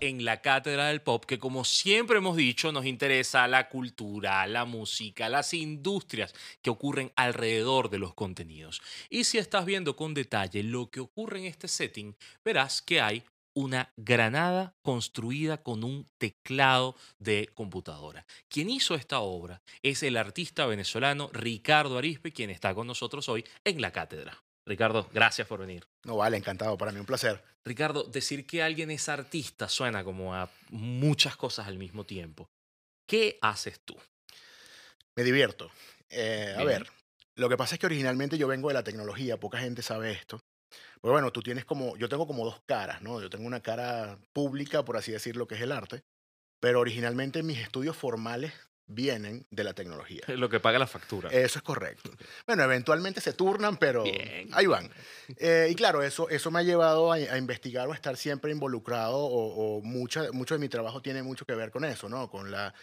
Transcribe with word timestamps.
en 0.00 0.24
la 0.24 0.40
Cátedra 0.40 0.86
del 0.86 1.02
Pop, 1.02 1.24
que 1.24 1.38
como 1.38 1.64
siempre 1.64 2.18
hemos 2.18 2.36
dicho, 2.36 2.70
nos 2.72 2.86
interesa 2.86 3.48
la 3.48 3.68
cultura, 3.68 4.46
la 4.46 4.64
música, 4.64 5.28
las 5.28 5.52
industrias 5.54 6.34
que 6.62 6.70
ocurren 6.70 7.12
alrededor 7.16 7.90
de 7.90 7.98
los 7.98 8.14
contenidos. 8.14 8.80
Y 9.10 9.24
si 9.24 9.38
estás 9.38 9.64
viendo 9.64 9.96
con 9.96 10.14
detalle 10.14 10.62
lo 10.62 10.90
que 10.90 11.00
ocurre 11.00 11.40
en 11.40 11.46
este 11.46 11.68
setting, 11.68 12.16
verás 12.44 12.80
que 12.80 13.00
hay 13.00 13.24
una 13.54 13.92
granada 13.96 14.74
construida 14.82 15.62
con 15.62 15.84
un 15.84 16.08
teclado 16.18 16.96
de 17.18 17.50
computadora. 17.52 18.24
Quien 18.48 18.70
hizo 18.70 18.94
esta 18.94 19.20
obra 19.20 19.62
es 19.82 20.02
el 20.02 20.16
artista 20.16 20.64
venezolano 20.66 21.28
Ricardo 21.32 21.98
Arispe, 21.98 22.32
quien 22.32 22.50
está 22.50 22.74
con 22.74 22.86
nosotros 22.86 23.28
hoy 23.28 23.44
en 23.64 23.80
la 23.80 23.90
cátedra. 23.90 24.42
Ricardo, 24.64 25.08
gracias 25.12 25.46
por 25.48 25.60
venir. 25.60 25.86
No 26.04 26.16
vale, 26.16 26.36
encantado, 26.36 26.78
para 26.78 26.92
mí 26.92 27.00
un 27.00 27.06
placer. 27.06 27.42
Ricardo, 27.64 28.04
decir 28.04 28.46
que 28.46 28.62
alguien 28.62 28.90
es 28.90 29.08
artista 29.08 29.68
suena 29.68 30.04
como 30.04 30.34
a 30.34 30.48
muchas 30.70 31.36
cosas 31.36 31.66
al 31.66 31.78
mismo 31.78 32.04
tiempo. 32.04 32.48
¿Qué 33.06 33.38
haces 33.42 33.80
tú? 33.80 33.96
Me 35.16 35.24
divierto. 35.24 35.70
Eh, 36.08 36.54
a 36.56 36.64
ver, 36.64 36.86
lo 37.34 37.48
que 37.48 37.56
pasa 37.56 37.74
es 37.74 37.78
que 37.78 37.86
originalmente 37.86 38.38
yo 38.38 38.46
vengo 38.46 38.68
de 38.68 38.74
la 38.74 38.84
tecnología, 38.84 39.40
poca 39.40 39.58
gente 39.58 39.82
sabe 39.82 40.12
esto. 40.12 40.40
Pues 41.00 41.10
bueno, 41.10 41.32
tú 41.32 41.42
tienes 41.42 41.64
como, 41.64 41.96
yo 41.96 42.08
tengo 42.08 42.26
como 42.26 42.44
dos 42.44 42.62
caras, 42.64 43.02
¿no? 43.02 43.20
Yo 43.20 43.28
tengo 43.28 43.46
una 43.46 43.60
cara 43.60 44.18
pública, 44.32 44.84
por 44.84 44.96
así 44.96 45.12
decirlo, 45.12 45.46
que 45.46 45.56
es 45.56 45.60
el 45.60 45.72
arte, 45.72 46.04
pero 46.60 46.80
originalmente 46.80 47.42
mis 47.42 47.58
estudios 47.58 47.96
formales 47.96 48.52
vienen 48.86 49.46
de 49.50 49.64
la 49.64 49.74
tecnología. 49.74 50.22
Lo 50.28 50.48
que 50.48 50.60
paga 50.60 50.78
la 50.78 50.86
factura. 50.86 51.30
Eso 51.30 51.58
es 51.58 51.62
correcto. 51.62 52.10
Bueno, 52.46 52.62
eventualmente 52.64 53.20
se 53.20 53.32
turnan, 53.32 53.76
pero 53.76 54.04
ahí 54.52 54.66
van. 54.66 54.90
Eh, 55.38 55.68
y 55.70 55.74
claro, 55.74 56.02
eso, 56.02 56.28
eso 56.28 56.50
me 56.50 56.58
ha 56.58 56.62
llevado 56.62 57.10
a, 57.10 57.38
investigar 57.38 57.88
o 57.88 57.92
a 57.92 57.94
estar 57.94 58.16
siempre 58.16 58.52
involucrado, 58.52 59.16
o, 59.16 59.78
o 59.78 59.82
mucho 59.82 60.22
de 60.22 60.58
mi 60.58 60.68
trabajo 60.68 61.00
tiene 61.00 61.22
mucho 61.22 61.46
que 61.46 61.54
ver 61.54 61.70
con 61.70 61.84
eso, 61.84 62.08
¿no? 62.08 62.28
Con 62.28 62.50
la, 62.50 62.74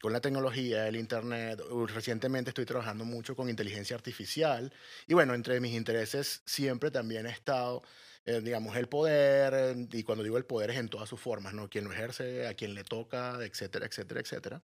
con 0.00 0.12
la 0.12 0.20
tecnología, 0.20 0.88
el 0.88 0.96
Internet. 0.96 1.60
Recientemente 1.86 2.50
estoy 2.50 2.64
trabajando 2.64 3.04
mucho 3.04 3.36
con 3.36 3.48
inteligencia 3.48 3.94
artificial. 3.94 4.72
Y 5.06 5.14
bueno, 5.14 5.34
entre 5.34 5.60
mis 5.60 5.74
intereses 5.74 6.42
siempre 6.44 6.90
también 6.90 7.26
he 7.26 7.30
estado 7.30 7.82
eh, 8.24 8.40
digamos, 8.40 8.76
el 8.76 8.88
poder, 8.88 9.76
y 9.90 10.04
cuando 10.04 10.22
digo 10.22 10.38
el 10.38 10.44
poder 10.44 10.70
es 10.70 10.76
en 10.76 10.88
todas 10.88 11.08
sus 11.08 11.20
formas, 11.20 11.54
¿no? 11.54 11.68
Quien 11.68 11.84
lo 11.84 11.92
ejerce, 11.92 12.46
a 12.46 12.54
quien 12.54 12.72
le 12.72 12.84
toca, 12.84 13.36
etcétera, 13.42 13.86
etcétera, 13.86 14.20
etcétera. 14.20 14.62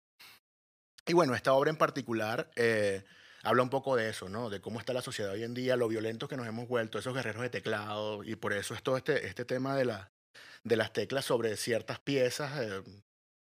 Y 1.07 1.13
bueno, 1.13 1.33
esta 1.35 1.53
obra 1.53 1.69
en 1.69 1.77
particular 1.77 2.51
eh, 2.57 3.03
habla 3.43 3.63
un 3.63 3.69
poco 3.69 3.95
de 3.95 4.09
eso, 4.09 4.27
¿no? 4.27 4.49
De 4.49 4.59
cómo 4.59 4.79
está 4.79 4.91
la 4.91 5.01
sociedad 5.01 5.31
hoy 5.31 5.43
en 5.43 5.53
día, 5.53 5.77
lo 5.77 5.87
violentos 5.87 6.27
que 6.27 6.35
nos 6.35 6.45
hemos 6.45 6.67
vuelto, 6.67 6.99
esos 6.99 7.13
guerreros 7.13 7.41
de 7.41 7.49
teclado, 7.49 8.23
y 8.23 8.35
por 8.35 8.51
eso 8.51 8.73
es 8.73 8.83
todo 8.83 8.97
este, 8.97 9.25
este 9.25 9.45
tema 9.45 9.75
de, 9.75 9.85
la, 9.85 10.11
de 10.65 10.75
las 10.75 10.91
teclas 10.91 11.23
sobre 11.23 11.55
ciertas 11.55 11.99
piezas 11.99 12.59
eh, 12.59 12.83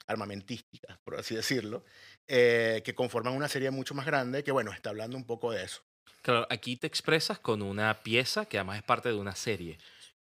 armamentísticas, 0.05 0.99
por 0.99 1.19
así 1.19 1.35
decirlo, 1.35 1.83
eh, 2.27 2.83
que 2.85 2.93
conforman 2.93 3.33
una 3.33 3.47
serie 3.47 3.71
mucho 3.71 3.95
más 3.95 4.05
grande 4.05 4.43
que, 4.43 4.51
bueno, 4.51 4.71
está 4.71 4.91
hablando 4.91 5.17
un 5.17 5.25
poco 5.25 5.51
de 5.51 5.63
eso. 5.63 5.81
Claro, 6.21 6.45
aquí 6.51 6.75
te 6.75 6.85
expresas 6.85 7.39
con 7.39 7.63
una 7.63 8.03
pieza 8.03 8.45
que 8.45 8.59
además 8.59 8.77
es 8.77 8.83
parte 8.83 9.09
de 9.09 9.15
una 9.15 9.35
serie 9.35 9.79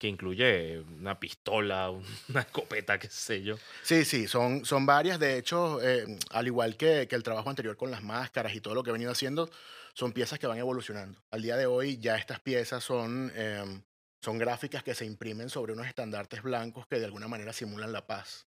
que 0.03 0.09
incluye 0.09 0.81
una 0.81 1.17
pistola, 1.17 1.89
una 1.89 2.41
escopeta, 2.41 2.99
qué 2.99 3.07
sé 3.09 3.41
yo. 3.41 3.55
Sí, 3.83 4.03
sí, 4.03 4.27
son, 4.27 4.65
son 4.65 4.85
varias. 4.85 5.17
De 5.17 5.37
hecho, 5.37 5.81
eh, 5.81 6.19
al 6.31 6.45
igual 6.45 6.75
que, 6.75 7.07
que, 7.07 7.15
el 7.15 7.23
trabajo 7.23 7.49
anterior 7.49 7.77
con 7.77 7.89
las 7.89 8.03
máscaras 8.03 8.53
y 8.53 8.59
todo 8.59 8.75
lo 8.75 8.83
que 8.83 8.89
he 8.89 8.91
venido 8.91 9.13
haciendo, 9.13 9.49
son 9.93 10.11
piezas 10.11 10.39
que 10.39 10.47
van 10.47 10.57
evolucionando. 10.57 11.23
Al 11.31 11.41
día 11.41 11.55
de 11.55 11.67
hoy 11.67 11.99
ya 11.99 12.17
estas 12.17 12.41
piezas 12.41 12.83
son, 12.83 13.31
em, 13.33 13.81
son 14.19 14.37
gráficas 14.37 14.83
que 14.83 14.93
se 14.93 15.05
imprimen 15.05 15.49
sobre 15.49 15.71
unos 15.71 15.87
estandartes 15.87 16.43
blancos 16.43 16.85
que 16.85 16.99
de 16.99 17.05
alguna 17.05 17.29
manera 17.29 17.53
simulan 17.53 17.93
la 17.93 18.05
paz 18.05 18.45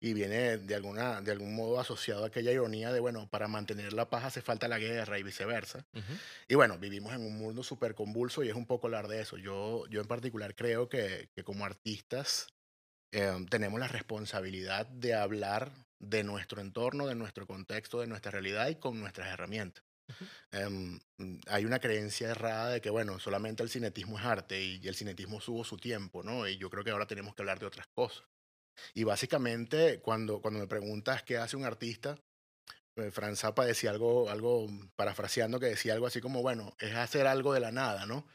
y 0.00 0.12
viene 0.12 0.58
de, 0.58 0.74
alguna, 0.74 1.20
de 1.20 1.32
algún 1.32 1.54
modo 1.54 1.80
asociado 1.80 2.24
a 2.24 2.28
aquella 2.28 2.52
ironía 2.52 2.92
de, 2.92 3.00
bueno, 3.00 3.28
para 3.28 3.48
mantener 3.48 3.92
la 3.92 4.08
paz 4.08 4.24
hace 4.24 4.42
falta 4.42 4.68
la 4.68 4.78
guerra 4.78 5.18
y 5.18 5.22
viceversa. 5.22 5.84
Y 6.46 6.54
bueno, 6.54 6.78
vivimos 6.78 7.12
en 7.12 7.22
un 7.22 7.36
mundo 7.36 7.62
súper 7.62 7.94
convulso 7.94 8.44
y 8.44 8.48
es 8.48 8.54
un 8.54 8.66
poco 8.66 8.86
hablar 8.86 9.08
de 9.08 9.20
eso. 9.20 9.36
Yo, 9.38 9.86
yo 9.88 10.00
en 10.00 10.06
particular 10.06 10.54
creo 10.54 10.88
que, 10.88 11.30
que 11.34 11.42
como 11.42 11.64
artistas 11.64 12.46
em, 13.12 13.46
tenemos 13.46 13.80
la 13.80 13.88
responsabilidad 13.88 14.86
de 14.86 15.14
hablar 15.14 15.72
de 15.98 16.22
nuestro 16.22 16.60
entorno, 16.60 17.06
de 17.08 17.16
nuestro 17.16 17.46
contexto, 17.46 18.00
de 18.00 18.06
nuestra 18.06 18.30
realidad 18.30 18.68
y 18.68 18.76
con 18.76 19.00
nuestras 19.00 19.28
herramientas. 19.28 19.84
Em, 20.52 20.98
hay 21.48 21.64
una 21.64 21.80
creencia 21.80 22.30
errada 22.30 22.70
de 22.70 22.80
que, 22.80 22.90
bueno, 22.90 23.18
solamente 23.18 23.62
el 23.62 23.68
cinetismo 23.68 24.18
es 24.18 24.24
arte 24.24 24.62
y 24.62 24.88
el 24.88 24.94
cinetismo 24.94 25.40
subo 25.40 25.64
su 25.64 25.76
tiempo, 25.76 26.22
¿no? 26.22 26.48
Y 26.48 26.56
yo 26.56 26.70
creo 26.70 26.84
que 26.84 26.90
ahora 26.90 27.06
tenemos 27.06 27.34
que 27.34 27.42
hablar 27.42 27.58
de 27.58 27.66
otras 27.66 27.86
cosas. 27.88 28.24
Y 28.94 29.04
básicamente, 29.04 30.00
cuando, 30.00 30.40
cuando 30.40 30.60
me 30.60 30.66
preguntas 30.66 31.22
qué 31.22 31.36
hace 31.36 31.56
un 31.56 31.64
artista, 31.64 32.16
eh, 32.96 33.10
Franz 33.10 33.40
Zappa 33.40 33.64
decía 33.64 33.90
algo, 33.90 34.30
algo, 34.30 34.66
parafraseando, 34.96 35.60
que 35.60 35.66
decía 35.66 35.94
algo 35.94 36.06
así 36.06 36.20
como, 36.20 36.42
bueno, 36.42 36.74
es 36.80 36.94
hacer 36.94 37.26
algo 37.26 37.52
de 37.52 37.60
la 37.60 37.72
nada, 37.72 38.06
¿no? 38.06 38.26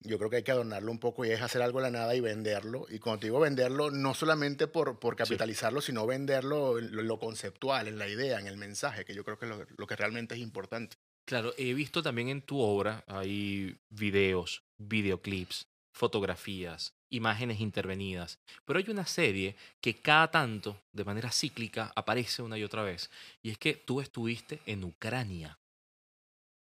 Yo 0.00 0.18
creo 0.18 0.30
que 0.30 0.36
hay 0.36 0.42
que 0.42 0.50
adornarlo 0.50 0.90
un 0.90 0.98
poco 0.98 1.24
y 1.24 1.30
es 1.30 1.40
hacer 1.40 1.62
algo 1.62 1.78
de 1.78 1.84
la 1.84 1.98
nada 1.98 2.14
y 2.16 2.20
venderlo. 2.20 2.86
Y 2.88 2.98
cuando 2.98 3.20
te 3.20 3.26
digo 3.28 3.38
venderlo, 3.38 3.92
no 3.92 4.14
solamente 4.14 4.66
por, 4.66 4.98
por 4.98 5.14
capitalizarlo, 5.14 5.80
sino 5.80 6.06
venderlo 6.06 6.78
en 6.78 7.06
lo, 7.06 7.18
conceptual, 7.20 7.86
en 7.86 7.98
la 7.98 8.08
idea, 8.08 8.40
en 8.40 8.48
el 8.48 8.56
mensaje, 8.56 9.04
que 9.04 9.14
yo 9.14 9.22
creo 9.22 9.38
que 9.38 9.46
es 9.46 9.50
lo, 9.50 9.64
lo 9.76 9.86
que 9.86 9.94
realmente 9.94 10.34
es 10.34 10.40
importante. 10.40 10.96
Claro, 11.24 11.54
he 11.56 11.72
visto 11.72 12.02
también 12.02 12.28
en 12.28 12.42
tu 12.42 12.60
obra, 12.60 13.04
hay 13.06 13.78
videos, 13.90 14.64
videoclips, 14.76 15.68
fotografías, 15.92 16.94
imágenes 17.12 17.60
intervenidas. 17.60 18.38
Pero 18.64 18.78
hay 18.78 18.90
una 18.90 19.06
serie 19.06 19.54
que 19.80 19.94
cada 19.94 20.30
tanto, 20.30 20.80
de 20.92 21.04
manera 21.04 21.30
cíclica, 21.30 21.92
aparece 21.94 22.42
una 22.42 22.58
y 22.58 22.64
otra 22.64 22.82
vez. 22.82 23.10
Y 23.42 23.50
es 23.50 23.58
que 23.58 23.74
tú 23.74 24.00
estuviste 24.00 24.60
en 24.66 24.82
Ucrania. 24.82 25.58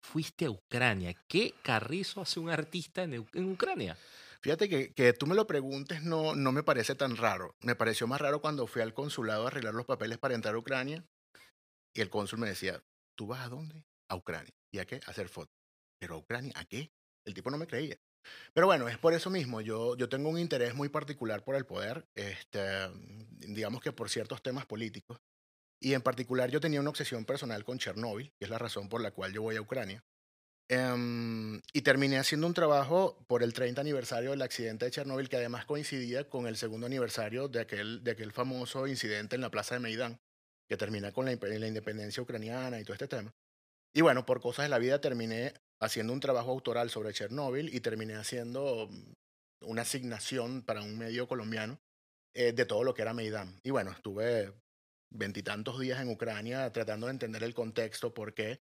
Fuiste 0.01 0.45
a 0.45 0.51
Ucrania. 0.51 1.13
¿Qué 1.27 1.53
carrizo 1.61 2.21
hace 2.21 2.39
un 2.39 2.49
artista 2.49 3.03
en, 3.03 3.19
Ucrania? 3.19 3.97
Fíjate 4.41 4.69
que, 4.69 4.93
que, 4.93 5.11
tú 5.11 5.27
me 5.27 5.35
lo 5.35 5.45
preguntes 5.45 6.01
no, 6.01 6.33
no 6.33 6.51
me 6.51 6.63
parece 6.63 6.95
tan 6.95 7.17
raro. 7.17 7.55
Me 7.61 7.75
pareció 7.75 8.07
más 8.07 8.21
raro 8.21 8.39
cuando 8.39 8.65
fui 8.65 8.81
al 8.81 8.93
consulado 8.93 9.43
a 9.43 9.47
arreglar 9.47 9.73
los 9.73 9.85
papeles 9.85 10.17
para 10.17 10.35
entrar 10.35 10.55
a 10.55 10.59
Ucrania 10.59 11.03
y 11.93 12.01
el 12.01 12.09
cónsul 12.09 12.39
me 12.39 12.47
decía, 12.47 12.81
¿tú 13.15 13.27
vas 13.27 13.41
a 13.45 13.49
dónde? 13.49 13.83
A 14.09 14.15
Ucrania. 14.15 14.53
¿Y 14.71 14.79
a 14.79 14.85
qué? 14.85 15.01
A 15.05 15.11
hacer 15.11 15.27
fotos. 15.27 15.53
¿Pero 15.99 16.15
a 16.15 16.17
Ucrania? 16.17 16.53
¿A 16.55 16.63
qué? 16.63 16.91
El 17.25 17.33
tipo 17.33 17.51
no 17.51 17.57
me 17.57 17.67
creía. 17.67 17.99
Pero 18.53 18.67
bueno, 18.67 18.87
es 18.87 18.97
por 18.97 19.13
eso 19.13 19.29
mismo. 19.29 19.61
Yo, 19.61 19.95
yo 19.97 20.09
tengo 20.09 20.29
un 20.29 20.39
interés 20.39 20.75
muy 20.75 20.89
particular 20.89 21.43
por 21.43 21.55
el 21.55 21.65
poder, 21.65 22.05
este, 22.15 22.61
digamos 23.39 23.81
que 23.81 23.91
por 23.91 24.09
ciertos 24.09 24.41
temas 24.41 24.65
políticos. 24.65 25.19
Y 25.81 25.93
en 25.93 26.01
particular 26.01 26.49
yo 26.49 26.59
tenía 26.59 26.81
una 26.81 26.89
obsesión 26.89 27.25
personal 27.25 27.63
con 27.63 27.79
Chernóbil, 27.79 28.33
que 28.37 28.45
es 28.45 28.49
la 28.49 28.57
razón 28.57 28.89
por 28.89 29.01
la 29.01 29.11
cual 29.11 29.31
yo 29.33 29.41
voy 29.41 29.55
a 29.55 29.61
Ucrania. 29.61 30.03
Em, 30.71 31.61
y 31.73 31.81
terminé 31.81 32.19
haciendo 32.19 32.45
un 32.45 32.53
trabajo 32.53 33.17
por 33.27 33.41
el 33.41 33.53
30 33.53 33.81
aniversario 33.81 34.29
del 34.31 34.41
accidente 34.43 34.85
de 34.85 34.91
Chernóbil, 34.91 35.27
que 35.27 35.37
además 35.37 35.65
coincidía 35.65 36.29
con 36.29 36.45
el 36.45 36.57
segundo 36.57 36.85
aniversario 36.85 37.47
de 37.47 37.61
aquel, 37.61 38.03
de 38.03 38.11
aquel 38.11 38.31
famoso 38.31 38.85
incidente 38.85 39.35
en 39.35 39.41
la 39.41 39.49
plaza 39.49 39.75
de 39.75 39.79
Maidán, 39.79 40.19
que 40.67 40.77
termina 40.77 41.11
con 41.11 41.25
la, 41.25 41.35
la 41.35 41.67
independencia 41.67 42.21
ucraniana 42.21 42.79
y 42.79 42.83
todo 42.83 42.93
este 42.93 43.07
tema. 43.07 43.33
Y 43.93 44.01
bueno, 44.01 44.25
por 44.25 44.41
cosas 44.41 44.65
de 44.65 44.69
la 44.69 44.79
vida 44.79 45.01
terminé 45.01 45.53
haciendo 45.79 46.13
un 46.13 46.19
trabajo 46.19 46.51
autoral 46.51 46.89
sobre 46.89 47.13
Chernóbil 47.13 47.73
y 47.73 47.79
terminé 47.79 48.15
haciendo 48.15 48.87
mm, 48.89 49.13
una 49.65 49.81
asignación 49.81 50.63
para 50.63 50.81
un 50.81 50.97
medio 50.97 51.27
colombiano 51.27 51.79
eh, 52.33 52.53
de 52.53 52.65
todo 52.65 52.83
lo 52.83 52.93
que 52.93 53.01
era 53.01 53.13
Meidán. 53.13 53.59
Y 53.63 53.71
bueno, 53.71 53.91
estuve 53.91 54.53
veintitantos 55.11 55.79
días 55.79 55.99
en 56.01 56.09
Ucrania 56.09 56.71
tratando 56.71 57.07
de 57.07 57.13
entender 57.13 57.43
el 57.43 57.53
contexto, 57.53 58.13
por 58.13 58.33
qué. 58.33 58.61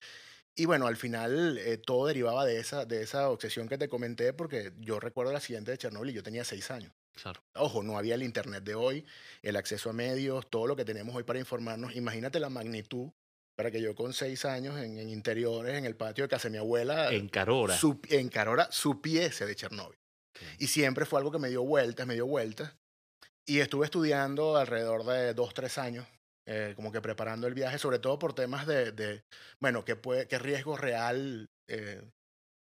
Y 0.55 0.65
bueno, 0.65 0.87
al 0.87 0.97
final 0.97 1.57
eh, 1.59 1.77
todo 1.77 2.07
derivaba 2.07 2.45
de 2.45 2.59
esa, 2.59 2.85
de 2.85 3.03
esa 3.03 3.29
obsesión 3.29 3.69
que 3.69 3.77
te 3.77 3.87
comenté, 3.87 4.34
porque 4.34 4.73
yo 4.78 4.99
recuerdo 4.99 5.31
el 5.31 5.37
accidente 5.37 5.72
de 5.72 5.78
Chernóbil 5.78 6.09
y 6.09 6.13
yo 6.13 6.23
tenía 6.23 6.43
seis 6.43 6.72
años. 6.72 6.93
Claro. 7.13 7.41
Ojo, 7.55 7.84
no 7.84 7.97
había 7.97 8.16
el 8.16 8.23
Internet 8.23 8.63
de 8.63 8.75
hoy, 8.75 9.05
el 9.41 9.55
acceso 9.55 9.90
a 9.90 9.93
medios, 9.93 10.49
todo 10.49 10.67
lo 10.67 10.75
que 10.75 10.85
tenemos 10.85 11.16
hoy 11.16 11.23
para 11.23 11.40
informarnos. 11.40 11.96
Imagínate 11.96 12.40
la 12.40 12.49
magnitud 12.49 13.11
para 13.55 13.71
que 13.71 13.81
yo 13.81 13.95
con 13.95 14.13
seis 14.13 14.45
años 14.45 14.79
en, 14.79 14.97
interiores, 15.09 15.77
en 15.77 15.85
el 15.85 15.95
patio 15.95 16.23
de 16.23 16.29
casa 16.29 16.47
de 16.47 16.53
mi 16.53 16.57
abuela, 16.57 17.11
en 17.11 17.29
Carora, 17.29 17.77
en 18.09 18.29
Carora 18.29 18.67
supiese 18.71 19.45
de 19.45 19.55
Chernóbil. 19.55 19.97
Y 20.57 20.67
siempre 20.67 21.05
fue 21.05 21.19
algo 21.19 21.31
que 21.31 21.39
me 21.39 21.49
dio 21.49 21.63
vueltas, 21.63 22.07
me 22.07 22.15
dio 22.15 22.25
vueltas. 22.25 22.75
Y 23.45 23.59
estuve 23.59 23.85
estudiando 23.85 24.55
alrededor 24.57 25.03
de 25.05 25.33
dos, 25.33 25.53
tres 25.53 25.77
años, 25.77 26.07
eh, 26.47 26.73
como 26.75 26.91
que 26.91 27.01
preparando 27.01 27.47
el 27.47 27.53
viaje, 27.53 27.77
sobre 27.77 27.99
todo 27.99 28.17
por 28.17 28.33
temas 28.33 28.65
de, 28.65 28.91
de 28.91 29.23
bueno, 29.59 29.83
qué, 29.83 29.95
puede, 29.95 30.27
qué 30.27 30.39
riesgo 30.39 30.77
real 30.77 31.49
eh, 31.67 32.01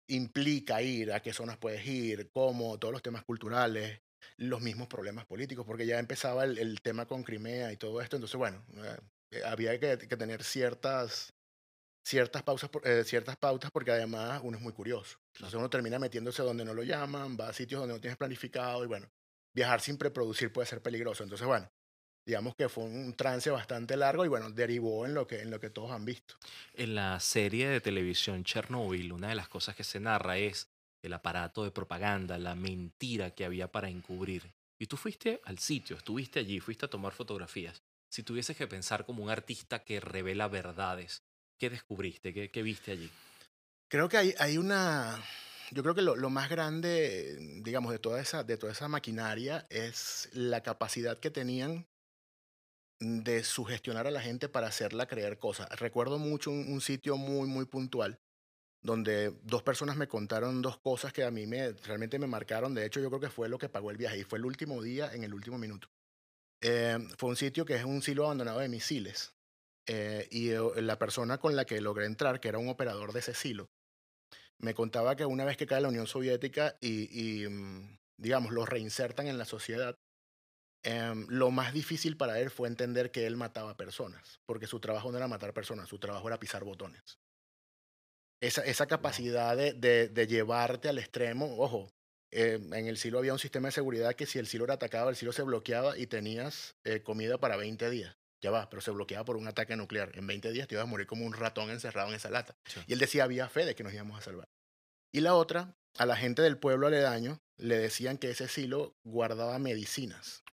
implica 0.09 0.81
ir, 0.83 1.13
a 1.13 1.21
qué 1.21 1.33
zonas 1.33 1.59
puedes 1.59 1.87
ir, 1.87 2.31
cómo, 2.33 2.79
todos 2.79 2.93
los 2.93 3.03
temas 3.03 3.25
culturales, 3.25 4.01
los 4.37 4.61
mismos 4.61 4.89
problemas 4.89 5.27
políticos, 5.27 5.67
porque 5.67 5.87
ya 5.87 5.99
empezaba 5.99 6.45
el, 6.45 6.59
el 6.59 6.81
tema 6.81 7.07
con 7.07 7.23
Crimea 7.23 7.73
y 7.73 7.77
todo 7.77 8.01
esto. 8.01 8.17
Entonces, 8.17 8.39
bueno, 8.39 8.65
eh, 8.77 8.99
había 9.45 9.79
que, 9.79 9.97
tener 9.97 10.43
ciertas, 10.43 11.33
ciertas, 12.05 12.43
pausas, 12.43 12.71
eh, 12.85 13.05
ciertas 13.05 13.37
pautas 13.37 13.71
porque 13.71 13.91
además 13.91 14.41
uno 14.43 14.57
es 14.57 14.63
muy 14.63 14.73
curioso. 14.73 15.19
Entonces 15.35 15.59
uno 15.59 15.71
termina 15.71 15.99
metiéndose 15.99 16.43
donde 16.43 16.65
no 16.65 16.75
lo 16.75 16.83
llaman, 16.83 17.37
va 17.39 17.49
a 17.49 17.53
sitios 17.53 17.81
donde 17.81 17.95
no 17.95 18.01
tienes 18.01 18.17
planificado 18.17 18.85
y 18.85 18.87
bueno, 18.87 19.09
viajar 19.55 19.81
sin 19.81 19.99
preproducir 19.99 20.53
puede 20.53 20.67
ser 20.67 20.83
peligroso. 20.83 21.23
Entonces, 21.23 21.47
bueno, 21.47 21.71
digamos 22.27 22.55
que 22.55 22.69
fue 22.69 22.85
un 22.85 23.15
trance 23.15 23.51
bastante 23.51 23.97
largo 23.97 24.25
y 24.25 24.29
bueno, 24.29 24.51
derivó 24.51 25.07
en 25.07 25.15
lo 25.15 25.27
que, 25.27 25.41
en 25.41 25.51
lo 25.51 25.61
que 25.61 25.71
todos 25.71 25.91
han 25.91 26.05
visto. 26.05 26.37
En 26.75 26.95
la 26.95 27.19
serie 27.21 27.69
de 27.69 27.81
televisión 27.81 28.45
Chernobyl, 28.45 29.13
una 29.13 29.29
de 29.29 29.35
las 29.35 29.49
cosas 29.49 29.75
que 29.75 29.85
se 29.85 30.01
narra 30.01 30.39
es 30.39 30.69
el 31.03 31.13
aparato 31.13 31.65
de 31.65 31.71
propaganda, 31.71 32.39
la 32.39 32.55
mentira 32.55 33.31
que 33.31 33.45
había 33.45 33.71
para 33.71 33.89
encubrir. 33.89 34.53
Y 34.79 34.87
tú 34.87 34.97
fuiste 34.97 35.41
al 35.45 35.59
sitio, 35.59 35.97
estuviste 35.97 36.39
allí, 36.39 36.61
fuiste 36.61 36.87
a 36.87 36.91
tomar 36.91 37.13
fotografías. 37.13 37.83
Si 38.11 38.23
tuvieses 38.23 38.57
que 38.57 38.67
pensar 38.67 39.05
como 39.05 39.23
un 39.23 39.31
artista 39.31 39.85
que 39.85 40.01
revela 40.01 40.49
verdades, 40.49 41.23
¿qué 41.59 41.71
descubriste? 41.71 42.51
¿Qué, 42.51 42.63
viste 42.63 42.93
allí? 42.93 43.11
Creo 43.89 44.09
que 44.09 44.17
hay, 44.17 44.35
hay 44.39 44.59
una, 44.59 45.23
yo 45.71 45.83
creo 45.83 45.95
que 45.95 46.03
lo, 46.03 46.31
más 46.31 46.49
grande, 46.49 47.37
digamos, 47.63 47.93
de 47.93 47.99
toda, 47.99 48.21
esa, 48.21 48.45
de 48.45 48.57
toda 48.57 48.73
esa 48.73 48.89
maquinaria 48.89 49.67
es 49.71 50.31
la 50.33 50.63
capacidad 50.63 51.19
que 51.19 51.31
tenían 51.31 51.87
de 53.01 53.45
sugestionar 53.45 54.07
a 54.07 54.11
la 54.11 54.21
gente 54.21 54.49
para 54.49 54.69
hacerla 54.69 55.07
creer 55.07 55.39
cosas. 55.39 55.69
Recuerdo 55.79 56.19
mucho 56.19 56.51
un, 56.51 56.81
sitio 56.81 57.17
muy, 57.17 57.49
muy 57.49 57.67
puntual 57.67 58.21
donde 58.81 59.37
dos 59.43 59.63
personas 59.63 59.97
me 59.97 60.09
contaron 60.09 60.63
dos 60.63 60.79
cosas 60.79 61.13
que 61.13 61.25
a 61.25 61.31
mí 61.31 61.47
me, 61.47 61.73
realmente 61.73 62.19
me 62.19 62.27
marcaron. 62.27 62.75
De 62.75 62.87
hecho, 62.87 63.01
yo 63.01 63.09
creo 63.09 63.21
que 63.21 63.29
fue 63.29 63.49
lo 63.49 63.59
que 63.59 63.69
pagó 63.69 63.91
el 63.91 63.97
viaje 63.97 64.19
y 64.19 64.25
fue 64.25 64.39
el 64.39 64.45
último 64.45 64.81
día 64.83 65.13
en 65.13 65.25
el 65.25 65.35
último 65.35 65.59
minuto. 65.59 65.89
Eh, 66.61 66.99
fue 67.17 67.31
un 67.31 67.37
sitio 67.37 67.65
que 67.65 67.77
es 67.77 67.85
un 67.85 68.03
silo 68.03 68.25
abandonado 68.25 68.61
de 68.61 68.69
misiles. 68.69 69.35
Eh, 69.87 70.29
y 70.31 70.51
eh, 70.51 70.61
la 70.77 70.99
persona 70.99 71.39
con 71.39 71.57
la 71.57 71.65
que 71.65 71.81
logré 71.81 72.07
entrar, 72.07 72.41
que 72.41 72.49
era 72.49 72.59
un 72.59 72.69
operador 72.69 73.13
de 73.13 73.21
ese 73.21 73.35
silo, 73.35 73.71
me 74.59 74.75
contaba 74.75 75.17
que 75.17 75.25
una 75.25 75.45
vez 75.45 75.57
que 75.57 75.67
cae 75.67 75.81
la 75.81 75.89
Unión 75.89 76.07
Soviética 76.07 76.77
y, 76.81 77.43
y 77.43 77.49
mm, 77.49 77.99
digamos, 78.19 78.53
los 78.53 78.69
reinsertan 78.69 79.29
en 79.29 79.39
la 79.39 79.45
sociedad, 79.45 79.97
Em, 80.85 81.27
lo 81.29 81.51
más 81.51 81.73
difícil 81.73 82.17
para 82.17 82.39
él 82.39 82.51
fue 82.51 82.69
entender 82.69 83.11
que 83.11 83.27
él 83.27 83.37
mataba 83.37 83.77
personas, 83.77 84.41
porque 84.47 84.67
su 84.67 84.79
trabajo 84.79 85.11
no 85.11 85.19
era 85.19 85.27
matar 85.27 85.53
personas, 85.53 85.89
su 85.89 85.99
trabajo 85.99 86.29
era 86.29 86.39
pisar 86.39 86.65
botones. 86.65 87.19
Esa, 88.41 88.63
esa 88.63 88.87
capacidad 88.87 89.57
de, 89.57 89.73
de, 89.73 90.27
llevarte 90.29 90.89
al 90.89 90.99
extremo, 90.99 91.59
ojo, 91.59 91.91
em, 92.31 92.73
en 92.75 92.87
el 92.87 92.97
silo 92.97 93.19
había 93.19 93.33
un 93.33 93.39
sistema 93.39 93.69
de 93.69 93.73
seguridad 93.73 94.15
que 94.15 94.27
si 94.27 94.39
el 94.39 94.47
silo 94.47 94.65
era 94.65 94.75
atacado, 94.75 95.11
el 95.11 95.17
silo 95.17 95.33
se 95.33 95.43
bloqueaba 95.43 95.97
y 95.99 96.07
tenías 96.07 96.77
eh, 96.85 97.03
comida 97.03 97.39
para 97.39 97.57
20 97.57 97.91
días. 97.91 98.17
Ya 98.41 98.51
va, 98.51 98.71
pero 98.71 98.81
se 98.81 98.91
bloqueaba 98.91 99.25
por 99.25 99.37
un 99.37 99.49
ataque 99.49 99.77
nuclear. 99.77 100.13
En 100.15 100.27
20 100.27 100.53
días 100.53 100.69
te 100.69 100.75
ibas 100.75 100.85
a 100.85 100.87
morir 100.87 101.07
como 101.07 101.27
un 101.27 101.33
ratón 101.33 101.71
encerrado 101.71 102.09
en 102.09 102.15
esa 102.15 102.31
lata. 102.31 102.57
Y 102.87 102.93
él 102.93 102.99
decía, 102.99 103.25
había 103.25 103.49
fe 103.49 103.65
de 103.65 103.75
que 103.75 103.83
nos 103.83 103.93
íbamos 103.93 104.19
a 104.19 104.23
salvar. 104.23 104.49
Y 105.13 105.21
la 105.21 105.35
otra, 105.35 105.75
a 105.97 106.07
la 106.07 106.17
gente 106.17 106.43
del 106.43 106.59
pueblo 106.59 106.87
aledaño 106.87 107.41
le 107.57 107.79
decían 107.79 108.19
que 108.19 108.31
ese 108.31 108.47
silo 108.47 108.97
guardaba 109.03 109.59
medicinas. 109.59 110.45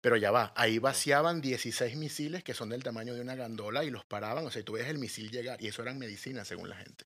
Pero 0.00 0.16
ya 0.16 0.30
va, 0.30 0.52
ahí 0.56 0.78
vaciaban 0.78 1.40
16 1.40 1.96
misiles 1.96 2.44
que 2.44 2.54
son 2.54 2.68
del 2.68 2.84
tamaño 2.84 3.14
de 3.14 3.20
una 3.20 3.34
gandola 3.34 3.84
y 3.84 3.90
los 3.90 4.04
paraban, 4.04 4.46
o 4.46 4.50
sea, 4.50 4.62
tú 4.62 4.74
ves 4.74 4.86
el 4.86 4.98
misil 4.98 5.30
llegar 5.30 5.60
y 5.60 5.66
eso 5.66 5.82
eran 5.82 5.98
medicinas 5.98 6.46
según 6.46 6.68
la 6.68 6.76
gente. 6.76 7.04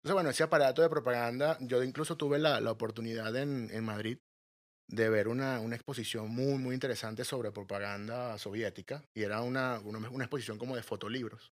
Entonces, 0.00 0.14
bueno, 0.14 0.30
ese 0.30 0.42
aparato 0.42 0.80
de 0.80 0.88
propaganda, 0.88 1.58
yo 1.60 1.82
incluso 1.82 2.16
tuve 2.16 2.38
la, 2.38 2.60
la 2.60 2.72
oportunidad 2.72 3.36
en, 3.36 3.68
en, 3.70 3.84
Madrid 3.84 4.18
de 4.88 5.10
ver 5.10 5.28
una, 5.28 5.60
una, 5.60 5.76
exposición 5.76 6.30
muy, 6.30 6.58
muy 6.58 6.74
interesante 6.74 7.22
sobre 7.22 7.52
propaganda 7.52 8.38
soviética 8.38 9.04
y 9.14 9.24
era 9.24 9.42
una, 9.42 9.78
una, 9.80 10.08
una 10.08 10.24
exposición 10.24 10.56
como 10.56 10.74
de 10.74 10.82
fotolibros. 10.82 11.52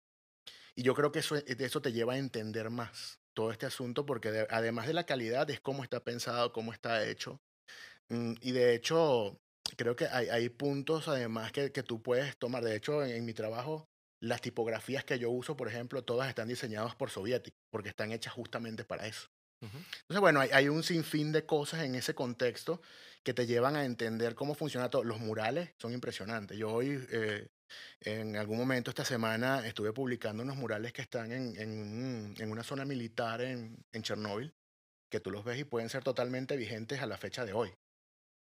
Y 0.75 0.81
yo 0.83 0.95
creo 0.95 1.11
que 1.11 1.19
eso, 1.19 1.35
eso 1.35 1.81
te 1.81 1.91
lleva 1.91 2.13
a 2.13 2.17
entender 2.17 2.71
más 2.71 3.19
todo 3.33 3.51
este 3.51 3.67
asunto 3.67 4.05
porque 4.05 4.47
además 4.49 4.87
de 4.87 4.93
la 4.93 5.05
calidad 5.05 5.49
es 5.49 5.59
cómo 5.61 5.83
está 5.83 6.03
pensado, 6.03 6.51
cómo 6.51 6.73
está 6.73 7.07
hecho. 7.07 7.39
Mm, 8.09 8.33
y 8.41 8.51
de 8.51 8.73
hecho, 8.75 9.39
creo 9.77 9.95
que 9.95 10.07
hay, 10.07 10.29
hay 10.29 10.49
puntos 10.49 11.07
además 11.07 11.51
que, 11.51 11.71
que, 11.71 11.83
tú 11.83 12.01
puedes 12.01 12.37
tomar. 12.37 12.63
De 12.63 12.75
hecho, 12.75 13.03
en, 13.03 13.25
mi 13.25 13.33
trabajo, 13.33 13.89
las 14.21 14.39
tipografías 14.39 15.03
que 15.03 15.19
yo 15.19 15.29
uso, 15.31 15.57
por 15.57 15.67
ejemplo, 15.67 16.03
todas 16.03 16.29
están 16.29 16.47
diseñadas 16.47 16.95
por 16.95 17.09
soviéticos, 17.09 17.59
porque 17.69 17.89
están 17.89 18.11
hechas 18.11 18.33
justamente 18.33 18.85
para 18.85 19.07
eso. 19.07 19.27
Entonces, 19.61 20.19
bueno, 20.19 20.39
hay, 20.39 20.49
hay, 20.51 20.69
un 20.69 20.81
sinfín 20.81 21.31
de 21.31 21.45
cosas 21.45 21.83
en 21.83 21.93
ese 21.93 22.15
contexto 22.15 22.81
que 23.23 23.33
te 23.33 23.45
llevan 23.45 23.75
a 23.75 23.85
entender 23.85 24.33
cómo 24.33 24.55
funciona 24.55 24.89
todo. 24.89 25.03
Los 25.03 25.19
murales 25.19 25.69
son 25.77 25.93
impresionantes. 25.93 26.57
Yo 26.57 26.71
hoy, 26.71 27.05
eh, 27.11 27.47
en 27.99 28.37
algún 28.37 28.57
momento 28.57 28.89
esta 28.89 29.05
semana, 29.05 29.65
estuve 29.67 29.93
publicando 29.93 30.41
unos 30.41 30.55
murales 30.55 30.93
que 30.93 31.03
están 31.03 31.31
en, 31.31 31.55
en, 31.59 32.33
en 32.39 32.51
una 32.51 32.63
zona 32.63 32.85
militar 32.85 33.41
en, 33.41 33.77
en 33.91 34.01
Chernóbil, 34.01 34.51
que 35.09 35.19
tú 35.19 35.29
los 35.29 35.43
ves 35.43 35.59
y 35.59 35.63
pueden 35.63 35.89
ser 35.89 36.03
totalmente 36.03 36.57
vigentes 36.57 36.99
a 37.01 37.05
la 37.05 37.17
fecha 37.17 37.45
de 37.45 37.53
hoy. 37.53 37.71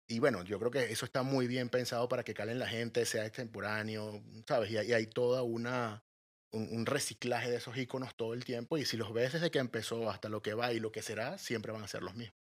Y 0.07 0.19
bueno, 0.19 0.43
yo 0.43 0.57
creo 0.59 0.71
que 0.71 0.91
eso 0.91 1.05
está 1.05 1.23
muy 1.23 1.47
bien 1.47 1.69
pensado 1.69 2.07
para 2.07 2.23
que 2.23 2.33
calen 2.33 2.59
la 2.59 2.67
gente, 2.67 3.05
sea 3.05 3.25
extemporáneo, 3.25 4.23
¿sabes? 4.47 4.71
Y 4.71 4.77
hay, 4.77 4.93
hay 4.93 5.07
toda 5.07 5.43
una, 5.43 6.03
un, 6.51 6.69
un, 6.71 6.85
reciclaje 6.85 7.49
de 7.49 7.57
esos 7.57 7.77
iconos 7.77 8.15
todo 8.15 8.33
el 8.33 8.45
tiempo 8.45 8.77
y 8.77 8.85
si 8.85 8.95
los 8.95 9.11
ves 9.13 9.33
desde 9.33 9.51
que 9.51 9.59
empezó 9.59 10.09
hasta 10.09 10.29
lo 10.29 10.41
que 10.41 10.53
va 10.53 10.71
y 10.71 10.79
lo 10.79 10.93
que 10.93 11.01
será, 11.01 11.37
siempre 11.37 11.73
van 11.73 11.83
a 11.83 11.87
ser 11.89 12.03
los 12.03 12.15
mismos. 12.15 12.37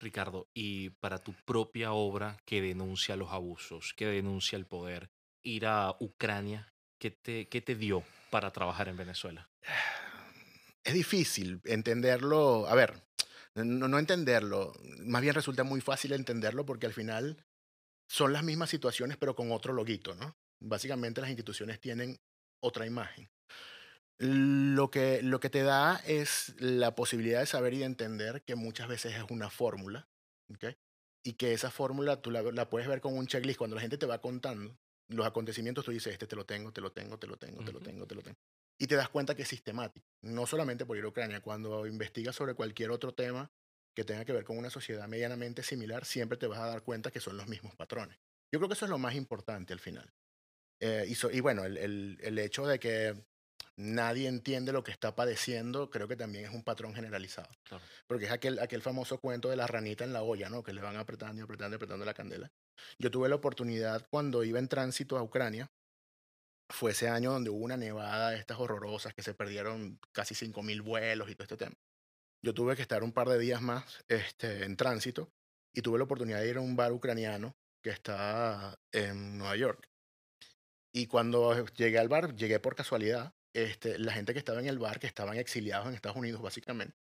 Ricardo, 0.00 0.48
y 0.54 0.90
para 0.90 1.18
tu 1.18 1.34
propia 1.44 1.92
obra 1.92 2.38
que 2.44 2.60
denuncia 2.60 3.16
los 3.16 3.32
abusos, 3.32 3.94
que 3.94 4.06
denuncia 4.06 4.56
el 4.56 4.66
poder, 4.66 5.10
ir 5.42 5.66
a 5.66 5.96
Ucrania, 6.00 6.72
¿qué 6.98 7.10
te, 7.10 7.48
qué 7.48 7.60
te 7.60 7.74
dio 7.74 8.02
para 8.30 8.50
trabajar 8.50 8.88
en 8.88 8.96
Venezuela? 8.96 9.50
Es 10.86 10.92
difícil 10.92 11.62
entenderlo. 11.64 12.68
A 12.68 12.74
ver, 12.74 13.02
no, 13.54 13.88
no 13.88 13.98
entenderlo, 13.98 14.72
más 15.04 15.22
bien 15.22 15.34
resulta 15.34 15.64
muy 15.64 15.80
fácil 15.80 16.12
entenderlo 16.12 16.66
porque 16.66 16.86
al 16.86 16.92
final 16.92 17.44
son 18.08 18.32
las 18.32 18.42
mismas 18.42 18.70
situaciones 18.70 19.16
pero 19.16 19.34
con 19.34 19.52
otro 19.52 19.72
loguito, 19.72 20.14
¿no? 20.14 20.36
Básicamente 20.60 21.20
las 21.20 21.30
instituciones 21.30 21.80
tienen 21.80 22.18
otra 22.60 22.86
imagen. 22.86 23.28
Lo 24.18 24.90
que, 24.90 25.22
lo 25.22 25.40
que 25.40 25.50
te 25.50 25.62
da 25.62 25.96
es 26.06 26.54
la 26.58 26.94
posibilidad 26.94 27.40
de 27.40 27.46
saber 27.46 27.74
y 27.74 27.78
de 27.78 27.84
entender 27.84 28.42
que 28.42 28.54
muchas 28.54 28.88
veces 28.88 29.14
es 29.14 29.24
una 29.30 29.50
fórmula, 29.50 30.08
¿okay? 30.52 30.76
Y 31.24 31.34
que 31.34 31.52
esa 31.52 31.70
fórmula 31.70 32.22
tú 32.22 32.30
la, 32.30 32.42
la, 32.42 32.70
puedes 32.70 32.88
ver 32.88 33.00
con 33.00 33.16
un 33.16 33.26
checklist. 33.26 33.58
Cuando 33.58 33.76
la 33.76 33.82
gente 33.82 33.98
te 33.98 34.06
va 34.06 34.20
contando 34.20 34.78
los 35.08 35.26
acontecimientos, 35.26 35.84
tú 35.84 35.90
dices, 35.90 36.12
este 36.12 36.26
te 36.26 36.36
lo 36.36 36.46
tengo, 36.46 36.72
te 36.72 36.80
lo 36.80 36.92
tengo, 36.92 37.18
te 37.18 37.26
lo 37.26 37.36
tengo, 37.36 37.58
uh 37.58 37.62
-huh. 37.62 37.66
te 37.66 37.72
lo 37.72 37.80
tengo, 37.80 38.06
te 38.06 38.14
lo 38.14 38.22
tengo 38.22 38.38
y 38.78 38.86
te 38.86 38.96
das 38.96 39.08
cuenta 39.08 39.34
que 39.34 39.42
es 39.42 39.48
sistemático, 39.48 40.06
no 40.22 40.46
solamente 40.46 40.84
por 40.84 40.96
ir 40.96 41.04
a 41.04 41.08
Ucrania, 41.08 41.40
cuando 41.40 41.86
investigas 41.86 42.34
sobre 42.34 42.54
cualquier 42.54 42.90
otro 42.90 43.14
tema 43.14 43.50
que 43.94 44.04
tenga 44.04 44.24
que 44.24 44.32
ver 44.32 44.44
con 44.44 44.58
una 44.58 44.70
sociedad 44.70 45.06
medianamente 45.06 45.62
similar, 45.62 46.04
siempre 46.04 46.36
te 46.36 46.46
vas 46.46 46.58
a 46.58 46.66
dar 46.66 46.82
cuenta 46.82 47.10
que 47.10 47.20
son 47.20 47.36
los 47.36 47.46
mismos 47.46 47.74
patrones. 47.76 48.18
Yo 48.52 48.58
creo 48.58 48.68
que 48.68 48.74
eso 48.74 48.84
es 48.84 48.90
lo 48.90 48.98
más 48.98 49.14
importante 49.14 49.72
al 49.72 49.80
final. 49.80 50.12
Eh, 50.80 51.06
y, 51.08 51.14
so, 51.14 51.30
y, 51.30 51.40
bueno, 51.40 51.64
el, 51.64 51.76
el, 51.76 52.18
el, 52.20 52.38
hecho 52.38 52.66
de 52.66 52.80
que 52.80 53.14
nadie 53.76 54.28
entiende 54.28 54.72
lo 54.72 54.82
que 54.84 54.90
está 54.90 55.14
padeciendo, 55.14 55.90
creo 55.90 56.08
que 56.08 56.16
también 56.16 56.44
es 56.44 56.50
un 56.50 56.62
patrón 56.62 56.94
generalizado. 56.94 57.48
Claro. 57.62 57.84
Porque 58.06 58.26
es 58.26 58.32
aquel, 58.32 58.58
aquel 58.58 58.82
famoso 58.82 59.18
cuento 59.18 59.48
de 59.48 59.56
la 59.56 59.66
ranita 59.66 60.04
en 60.04 60.12
la 60.12 60.22
olla, 60.22 60.50
¿no? 60.50 60.62
Que 60.62 60.72
le 60.72 60.82
van 60.82 60.96
apretando 60.96 61.40
y 61.40 61.44
apretando 61.44 61.74
y 61.74 61.76
apretando 61.76 62.04
la 62.04 62.14
candela. 62.14 62.50
Yo 62.98 63.10
tuve 63.10 63.28
la 63.28 63.36
oportunidad 63.36 64.06
cuando 64.10 64.42
iba 64.44 64.58
en 64.58 64.68
tránsito 64.68 65.16
a 65.16 65.22
Ucrania, 65.22 65.70
fue 66.68 66.92
ese 66.92 67.08
año 67.08 67.32
donde 67.32 67.50
hubo 67.50 67.64
una 67.64 67.76
nevada 67.76 68.30
de 68.30 68.38
estas 68.38 68.58
horrorosas 68.58 69.14
que 69.14 69.22
se 69.22 69.34
perdieron 69.34 69.98
casi 70.12 70.34
5.000 70.34 70.82
vuelos 70.82 71.30
y 71.30 71.34
todo 71.34 71.44
este 71.44 71.56
tema. 71.56 71.76
Yo 72.42 72.54
tuve 72.54 72.76
que 72.76 72.82
estar 72.82 73.02
un 73.02 73.12
par 73.12 73.28
de 73.28 73.38
días 73.38 73.62
más 73.62 74.04
este, 74.08 74.64
en 74.64 74.76
tránsito 74.76 75.32
y 75.74 75.82
tuve 75.82 75.98
la 75.98 76.04
oportunidad 76.04 76.40
de 76.40 76.48
ir 76.48 76.56
a 76.56 76.60
un 76.60 76.76
bar 76.76 76.92
ucraniano 76.92 77.56
que 77.82 77.90
está 77.90 78.78
en 78.92 79.38
Nueva 79.38 79.56
York. 79.56 79.90
Y 80.92 81.06
cuando 81.06 81.66
llegué 81.68 81.98
al 81.98 82.08
bar, 82.08 82.34
llegué 82.36 82.60
por 82.60 82.76
casualidad, 82.76 83.34
este, 83.52 83.98
la 83.98 84.12
gente 84.12 84.32
que 84.32 84.38
estaba 84.38 84.60
en 84.60 84.66
el 84.66 84.78
bar, 84.78 85.00
que 85.00 85.06
estaban 85.06 85.36
exiliados 85.36 85.88
en 85.88 85.94
Estados 85.94 86.16
Unidos 86.16 86.40
básicamente, 86.40 86.96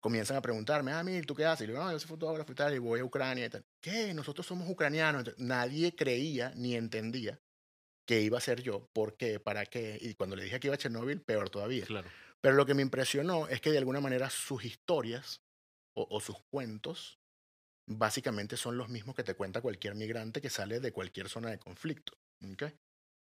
comienzan 0.00 0.36
a 0.36 0.42
preguntarme, 0.42 0.92
ah, 0.92 1.02
mira, 1.02 1.24
¿tú 1.26 1.34
qué 1.34 1.44
haces? 1.44 1.68
Y 1.68 1.72
yo, 1.72 1.78
no, 1.78 1.90
yo 1.90 1.98
soy 1.98 2.08
fotógrafo 2.08 2.52
y 2.52 2.54
tal, 2.54 2.74
y 2.74 2.78
voy 2.78 3.00
a 3.00 3.04
Ucrania 3.04 3.46
y 3.46 3.50
tal. 3.50 3.64
¿Qué? 3.80 4.14
Nosotros 4.14 4.46
somos 4.46 4.68
ucranianos. 4.68 5.34
Nadie 5.38 5.94
creía 5.94 6.52
ni 6.54 6.76
entendía 6.76 7.40
que 8.06 8.20
iba 8.20 8.38
a 8.38 8.40
ser 8.40 8.62
yo, 8.62 8.88
por 8.92 9.16
qué, 9.16 9.40
para 9.40 9.66
qué. 9.66 9.98
Y 10.00 10.14
cuando 10.14 10.36
le 10.36 10.44
dije 10.44 10.60
que 10.60 10.68
iba 10.68 10.74
a 10.74 10.78
Chernobyl, 10.78 11.20
peor 11.20 11.50
todavía. 11.50 11.84
Claro. 11.84 12.08
Pero 12.40 12.54
lo 12.54 12.64
que 12.64 12.74
me 12.74 12.82
impresionó 12.82 13.48
es 13.48 13.60
que 13.60 13.72
de 13.72 13.78
alguna 13.78 14.00
manera 14.00 14.30
sus 14.30 14.64
historias 14.64 15.42
o, 15.94 16.06
o, 16.10 16.20
sus 16.20 16.36
cuentos 16.50 17.18
básicamente 17.88 18.56
son 18.56 18.76
los 18.76 18.88
mismos 18.88 19.14
que 19.14 19.24
te 19.24 19.34
cuenta 19.34 19.60
cualquier 19.60 19.94
migrante 19.94 20.40
que 20.40 20.50
sale 20.50 20.80
de 20.80 20.92
cualquier 20.92 21.28
zona 21.28 21.50
de 21.50 21.58
conflicto. 21.58 22.16
¿okay? 22.52 22.72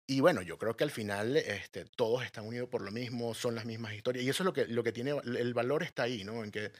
Y 0.08 0.20
bueno, 0.20 0.42
yo 0.42 0.58
creo 0.58 0.76
que 0.76 0.84
al 0.84 0.92
final 0.92 1.38
este, 1.38 1.86
todos 1.86 2.24
están 2.24 2.46
unidos 2.46 2.70
por 2.70 2.82
lo 2.82 2.92
mismo, 2.92 3.34
son 3.34 3.56
las 3.56 3.66
mismas 3.66 3.94
historias. 3.94 4.26
Y 4.26 4.30
eso 4.30 4.44
es 4.44 4.46
lo 4.46 4.54
que, 4.54 4.68
lo 4.68 4.84
que 4.84 4.92
tiene, 4.92 5.12
el 5.24 5.54
valor 5.54 5.84
está 5.84 6.04
ahí, 6.04 6.24
¿no? 6.24 6.44
En 6.44 6.52
que 6.52 6.72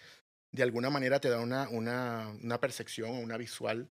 de 0.52 0.64
alguna 0.64 0.90
manera 0.90 1.20
te 1.20 1.30
da 1.30 1.40
una, 1.40 1.70
una, 1.70 2.30
una 2.42 2.60
percepción, 2.60 3.12
una 3.12 3.38
visual 3.38 3.90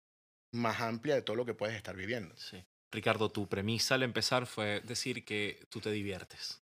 más 0.52 0.80
amplia 0.80 1.14
de 1.14 1.22
todo 1.22 1.36
lo 1.36 1.44
que 1.44 1.54
puedes 1.54 1.76
estar 1.76 1.94
viviendo. 1.94 2.34
Sí. 2.36 2.64
Ricardo, 2.90 3.30
tu 3.30 3.48
premisa 3.48 3.96
al 3.96 4.02
empezar 4.02 4.46
fue 4.46 4.80
decir 4.80 5.24
que 5.24 5.66
tú 5.68 5.80
te 5.80 5.90
diviertes. 5.90 6.62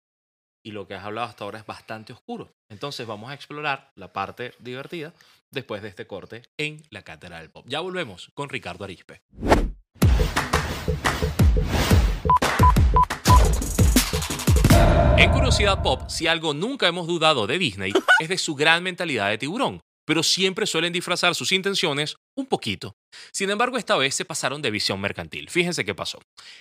Y 0.63 0.73
lo 0.73 0.87
que 0.87 0.95
has 0.95 1.05
hablado 1.05 1.29
hasta 1.29 1.45
ahora 1.45 1.59
es 1.59 1.67
bastante 1.67 2.13
oscuro. 2.13 2.53
Entonces 2.69 3.07
vamos 3.07 3.31
a 3.31 3.35
explorar 3.35 3.93
la 3.95 4.13
parte 4.13 4.53
divertida 4.59 5.15
después 5.51 5.81
de 5.81 5.89
este 5.89 6.07
corte 6.07 6.43
en 6.59 6.83
la 6.91 7.03
Cátedra 7.03 7.41
del 7.41 7.51
Pop. 7.51 7.65
Ya 7.67 7.81
volvemos 7.81 8.31
con 8.35 8.51
Ricardo 8.51 8.85
Arispe. 8.85 9.23
En 15.17 15.31
Curiosidad 15.33 15.83
Pop, 15.83 16.09
si 16.09 16.27
algo 16.27 16.53
nunca 16.53 16.87
hemos 16.87 17.07
dudado 17.07 17.47
de 17.47 17.59
Disney, 17.59 17.93
es 18.21 18.29
de 18.29 18.37
su 18.37 18.55
gran 18.55 18.83
mentalidad 18.83 19.31
de 19.31 19.39
tiburón 19.39 19.81
pero 20.11 20.25
siempre 20.25 20.67
suelen 20.67 20.93
disfrazar 20.93 21.37
sus 21.37 21.53
intenciones 21.53 22.17
un 22.37 22.47
poquito. 22.47 22.97
Sin 23.33 23.49
embargo, 23.49 23.79
esta 23.79 23.97
vez 23.97 24.13
se 24.13 24.25
pasaron 24.25 24.61
de 24.61 24.73
visión 24.73 25.01
mercantil. 25.01 25.49
Fíjense 25.49 25.85
qué 25.85 25.95
pasó. 25.95 26.19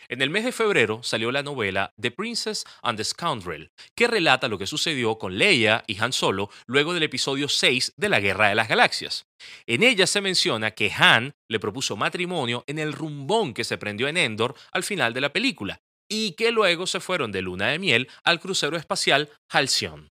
En 0.08 0.22
el 0.22 0.30
mes 0.30 0.46
de 0.46 0.52
febrero 0.52 1.02
salió 1.02 1.32
la 1.32 1.42
novela 1.42 1.92
The 2.00 2.12
Princess 2.12 2.64
and 2.84 3.00
the 3.00 3.04
Scoundrel, 3.04 3.72
que 3.96 4.06
relata 4.06 4.50
lo 4.50 4.60
que 4.60 4.68
sucedió 4.68 5.18
con 5.18 5.40
Leia 5.40 5.84
y 5.88 6.00
Han 6.00 6.14
Solo 6.14 6.52
luego 6.68 6.94
del 6.94 7.02
episodio 7.02 7.50
6 7.50 7.94
de 7.98 8.10
la 8.10 8.20
Guerra 8.20 8.50
de 8.50 8.54
las 8.54 8.68
Galaxias. 8.68 9.26
En 9.66 9.82
ella 9.82 10.06
se 10.06 10.22
menciona 10.22 10.70
que 10.70 10.92
Han 10.92 11.34
le 11.50 11.60
propuso 11.60 11.98
matrimonio 11.98 12.64
en 12.68 12.78
el 12.78 12.94
rumbón 12.94 13.56
que 13.56 13.64
se 13.64 13.80
prendió 13.80 14.08
en 14.08 14.18
Endor 14.18 14.54
al 14.72 14.84
final 14.84 15.16
de 15.16 15.22
la 15.22 15.34
película, 15.34 15.80
y 16.08 16.34
que 16.34 16.52
luego 16.52 16.86
se 16.86 17.00
fueron 17.00 17.32
de 17.32 17.42
luna 17.42 17.70
de 17.70 17.80
miel 17.80 18.10
al 18.24 18.40
crucero 18.40 18.78
espacial 18.78 19.32
Halcyon. 19.50 20.08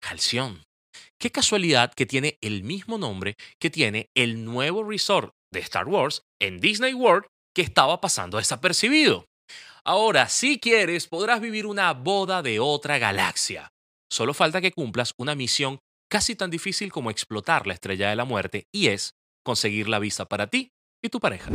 Halcyon. 0.00 0.67
Qué 1.18 1.30
casualidad 1.30 1.92
que 1.94 2.06
tiene 2.06 2.38
el 2.40 2.62
mismo 2.62 2.98
nombre 2.98 3.34
que 3.60 3.70
tiene 3.70 4.10
el 4.14 4.44
nuevo 4.44 4.84
resort 4.84 5.32
de 5.52 5.60
Star 5.60 5.86
Wars 5.86 6.22
en 6.40 6.60
Disney 6.60 6.94
World 6.94 7.26
que 7.54 7.62
estaba 7.62 8.00
pasando 8.00 8.38
desapercibido. 8.38 9.26
Ahora, 9.84 10.28
si 10.28 10.58
quieres, 10.58 11.06
podrás 11.06 11.40
vivir 11.40 11.66
una 11.66 11.92
boda 11.94 12.42
de 12.42 12.60
otra 12.60 12.98
galaxia. 12.98 13.70
Solo 14.10 14.34
falta 14.34 14.60
que 14.60 14.72
cumplas 14.72 15.12
una 15.18 15.34
misión 15.34 15.78
casi 16.10 16.34
tan 16.34 16.50
difícil 16.50 16.92
como 16.92 17.10
explotar 17.10 17.66
la 17.66 17.74
estrella 17.74 18.10
de 18.10 18.16
la 18.16 18.24
muerte 18.24 18.66
y 18.72 18.88
es 18.88 19.14
conseguir 19.44 19.88
la 19.88 19.98
visa 19.98 20.26
para 20.26 20.46
ti 20.46 20.70
y 21.02 21.08
tu 21.08 21.20
pareja. 21.20 21.50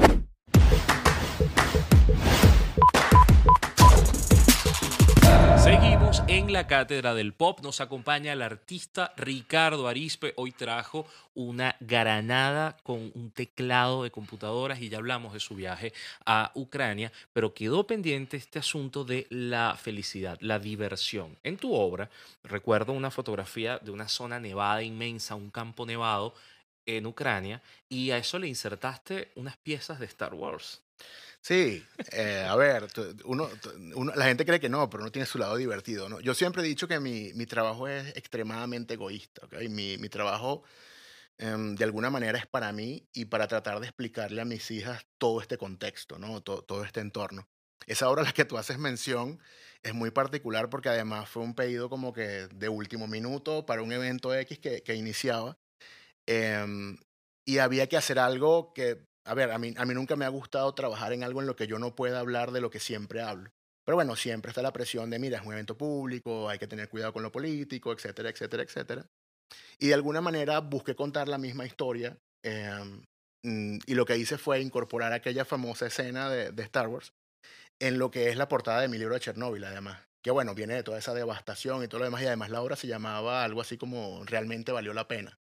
En 6.34 6.52
la 6.52 6.66
cátedra 6.66 7.14
del 7.14 7.34
pop. 7.34 7.60
Nos 7.62 7.80
acompaña 7.80 8.34
el 8.34 8.42
artista 8.42 9.14
Ricardo 9.18 9.88
Arispe. 9.88 10.34
Hoy 10.36 10.52
trajo 10.52 11.06
una 11.36 11.76
granada 11.80 12.76
con 12.82 13.12
un 13.14 13.30
teclado 13.30 14.02
de 14.02 14.10
computadoras 14.10 14.82
y 14.82 14.90
ya 14.90 14.98
hablamos 14.98 15.34
de 15.34 15.40
su 15.40 15.54
viaje 15.54 15.94
a 16.26 16.52
Ucrania, 16.56 17.12
pero 17.34 17.54
quedó 17.54 17.86
pendiente 17.86 18.36
este 18.36 18.58
asunto 18.58 19.06
de 19.06 19.28
la 19.30 19.78
felicidad, 19.80 20.40
la 20.42 20.58
diversión. 20.58 21.38
En 21.44 21.58
tu 21.58 21.72
obra, 21.76 22.10
recuerdo 22.44 22.94
una 22.94 23.12
fotografía 23.12 23.78
de 23.78 23.92
una 23.92 24.08
zona 24.08 24.40
nevada 24.40 24.82
inmensa, 24.82 25.36
un 25.36 25.52
campo 25.52 25.86
nevado 25.86 26.34
en 26.88 27.06
Ucrania, 27.06 27.62
y 27.90 28.10
a 28.10 28.18
eso 28.18 28.40
le 28.40 28.48
insertaste 28.48 29.30
unas 29.36 29.56
piezas 29.58 30.00
de 30.00 30.08
Star 30.08 30.34
Wars. 30.34 30.82
Sí, 31.44 31.86
eh, 32.14 32.46
a 32.48 32.56
ver, 32.56 32.88
uno, 33.26 33.50
la 34.16 34.26
gente 34.26 34.46
cree 34.46 34.62
que 34.62 34.70
no, 34.70 34.90
pero 34.90 35.04
no 35.04 35.12
tiene 35.12 35.26
su 35.26 35.38
lado 35.38 35.58
divertido. 35.58 36.08
¿no? 36.08 36.22
Yo 36.22 36.34
siempre 36.34 36.64
he 36.64 36.66
dicho 36.66 36.88
que 36.88 37.02
mi, 37.02 37.34
mi 37.34 37.46
trabajo 37.46 37.90
es 37.90 38.16
extremadamente 38.16 38.94
egoísta. 38.94 39.46
¿okay? 39.46 39.68
Mi, 39.68 39.98
mi 39.98 40.08
trabajo, 40.08 40.64
em, 41.38 41.76
de 41.76 41.84
alguna 41.84 42.10
manera, 42.10 42.40
es 42.40 42.48
para 42.48 42.72
mí 42.72 43.10
y 43.14 43.26
para 43.26 43.48
tratar 43.50 43.82
de 43.82 43.88
explicarle 43.88 44.42
a 44.42 44.46
mis 44.46 44.72
hijas 44.72 45.06
todo 45.18 45.42
este 45.42 45.58
contexto, 45.58 46.18
¿no? 46.18 46.42
todo, 46.42 46.64
todo 46.64 46.86
este 46.86 47.02
entorno. 47.02 47.46
Esa 47.88 48.10
obra 48.10 48.22
a 48.22 48.26
la 48.26 48.32
que 48.32 48.46
tú 48.46 48.58
haces 48.58 48.78
mención 48.78 49.42
es 49.84 49.94
muy 49.94 50.12
particular 50.12 50.70
porque 50.70 50.90
además 50.90 51.30
fue 51.30 51.44
un 51.44 51.56
pedido 51.56 51.90
como 51.90 52.14
que 52.14 52.48
de 52.54 52.70
último 52.70 53.08
minuto 53.08 53.66
para 53.66 53.82
un 53.82 53.92
evento 53.92 54.34
X 54.34 54.60
que, 54.60 54.82
que 54.82 54.96
iniciaba. 54.96 55.58
Em, 56.26 56.98
y 57.46 57.58
había 57.58 57.88
que 57.88 57.98
hacer 57.98 58.20
algo 58.20 58.74
que 58.74 59.06
a 59.26 59.34
ver, 59.34 59.52
a 59.52 59.58
mí, 59.58 59.74
a 59.78 59.86
mí 59.86 59.94
nunca 59.94 60.16
me 60.16 60.26
ha 60.26 60.30
gustado 60.30 60.74
trabajar 60.74 61.14
en 61.14 61.24
algo 61.24 61.42
en 61.42 61.48
lo 61.48 61.56
que 61.56 61.68
yo 61.68 61.80
no 61.80 61.96
pueda 61.96 62.20
hablar 62.20 62.52
de 62.52 62.62
lo 62.62 62.70
que 62.70 62.80
siempre 62.80 63.22
hablo. 63.22 63.52
Pero 63.86 63.96
bueno, 63.96 64.16
siempre 64.16 64.50
está 64.50 64.62
la 64.62 64.74
presión 64.74 65.10
de, 65.10 65.20
mira, 65.20 65.40
es 65.40 65.46
un 65.46 65.54
evento 65.54 65.78
público, 65.78 66.50
hay 66.50 66.58
que 66.58 66.68
tener 66.68 66.90
cuidado 66.90 67.14
con 67.14 67.24
lo 67.24 67.32
político, 67.32 67.92
etcétera, 67.92 68.30
etcétera, 68.30 68.64
etcétera. 68.64 69.06
Y 69.78 69.88
de 69.88 69.94
alguna 69.94 70.22
manera 70.22 70.60
busqué 70.60 70.96
contar 70.96 71.28
la 71.28 71.38
misma 71.38 71.66
historia. 71.66 72.18
Em, 72.44 73.04
mm, 73.44 73.80
y 73.86 73.96
lo 73.96 74.06
que 74.06 74.18
hice 74.18 74.38
fue 74.38 74.62
incorporar 74.62 75.14
aquella 75.14 75.46
famosa 75.46 75.88
escena 75.88 76.30
de, 76.30 76.52
de, 76.52 76.64
Star 76.64 76.88
Wars 76.88 77.14
en 77.80 78.00
lo 78.00 78.12
que 78.12 78.30
es 78.30 78.38
la 78.38 78.48
portada 78.48 78.82
de 78.82 78.88
mi 78.88 78.98
libro 78.98 79.16
de 79.16 79.22
Chernóbil, 79.22 79.64
además. 79.64 80.02
Que 80.24 80.32
bueno, 80.32 80.56
viene 80.56 80.76
de 80.76 80.84
toda 80.84 81.00
esa 81.00 81.14
devastación 81.14 81.84
y 81.84 81.88
todo 81.88 82.00
lo 82.00 82.06
demás. 82.06 82.22
Y 82.22 82.28
además 82.28 82.50
la 82.50 82.62
obra 82.62 82.76
se 82.78 82.88
llamaba 82.88 83.44
algo 83.44 83.62
así 83.62 83.78
como 83.78 84.24
Realmente 84.26 84.72
valió 84.72 84.94
la 84.94 85.08
pena 85.08 85.38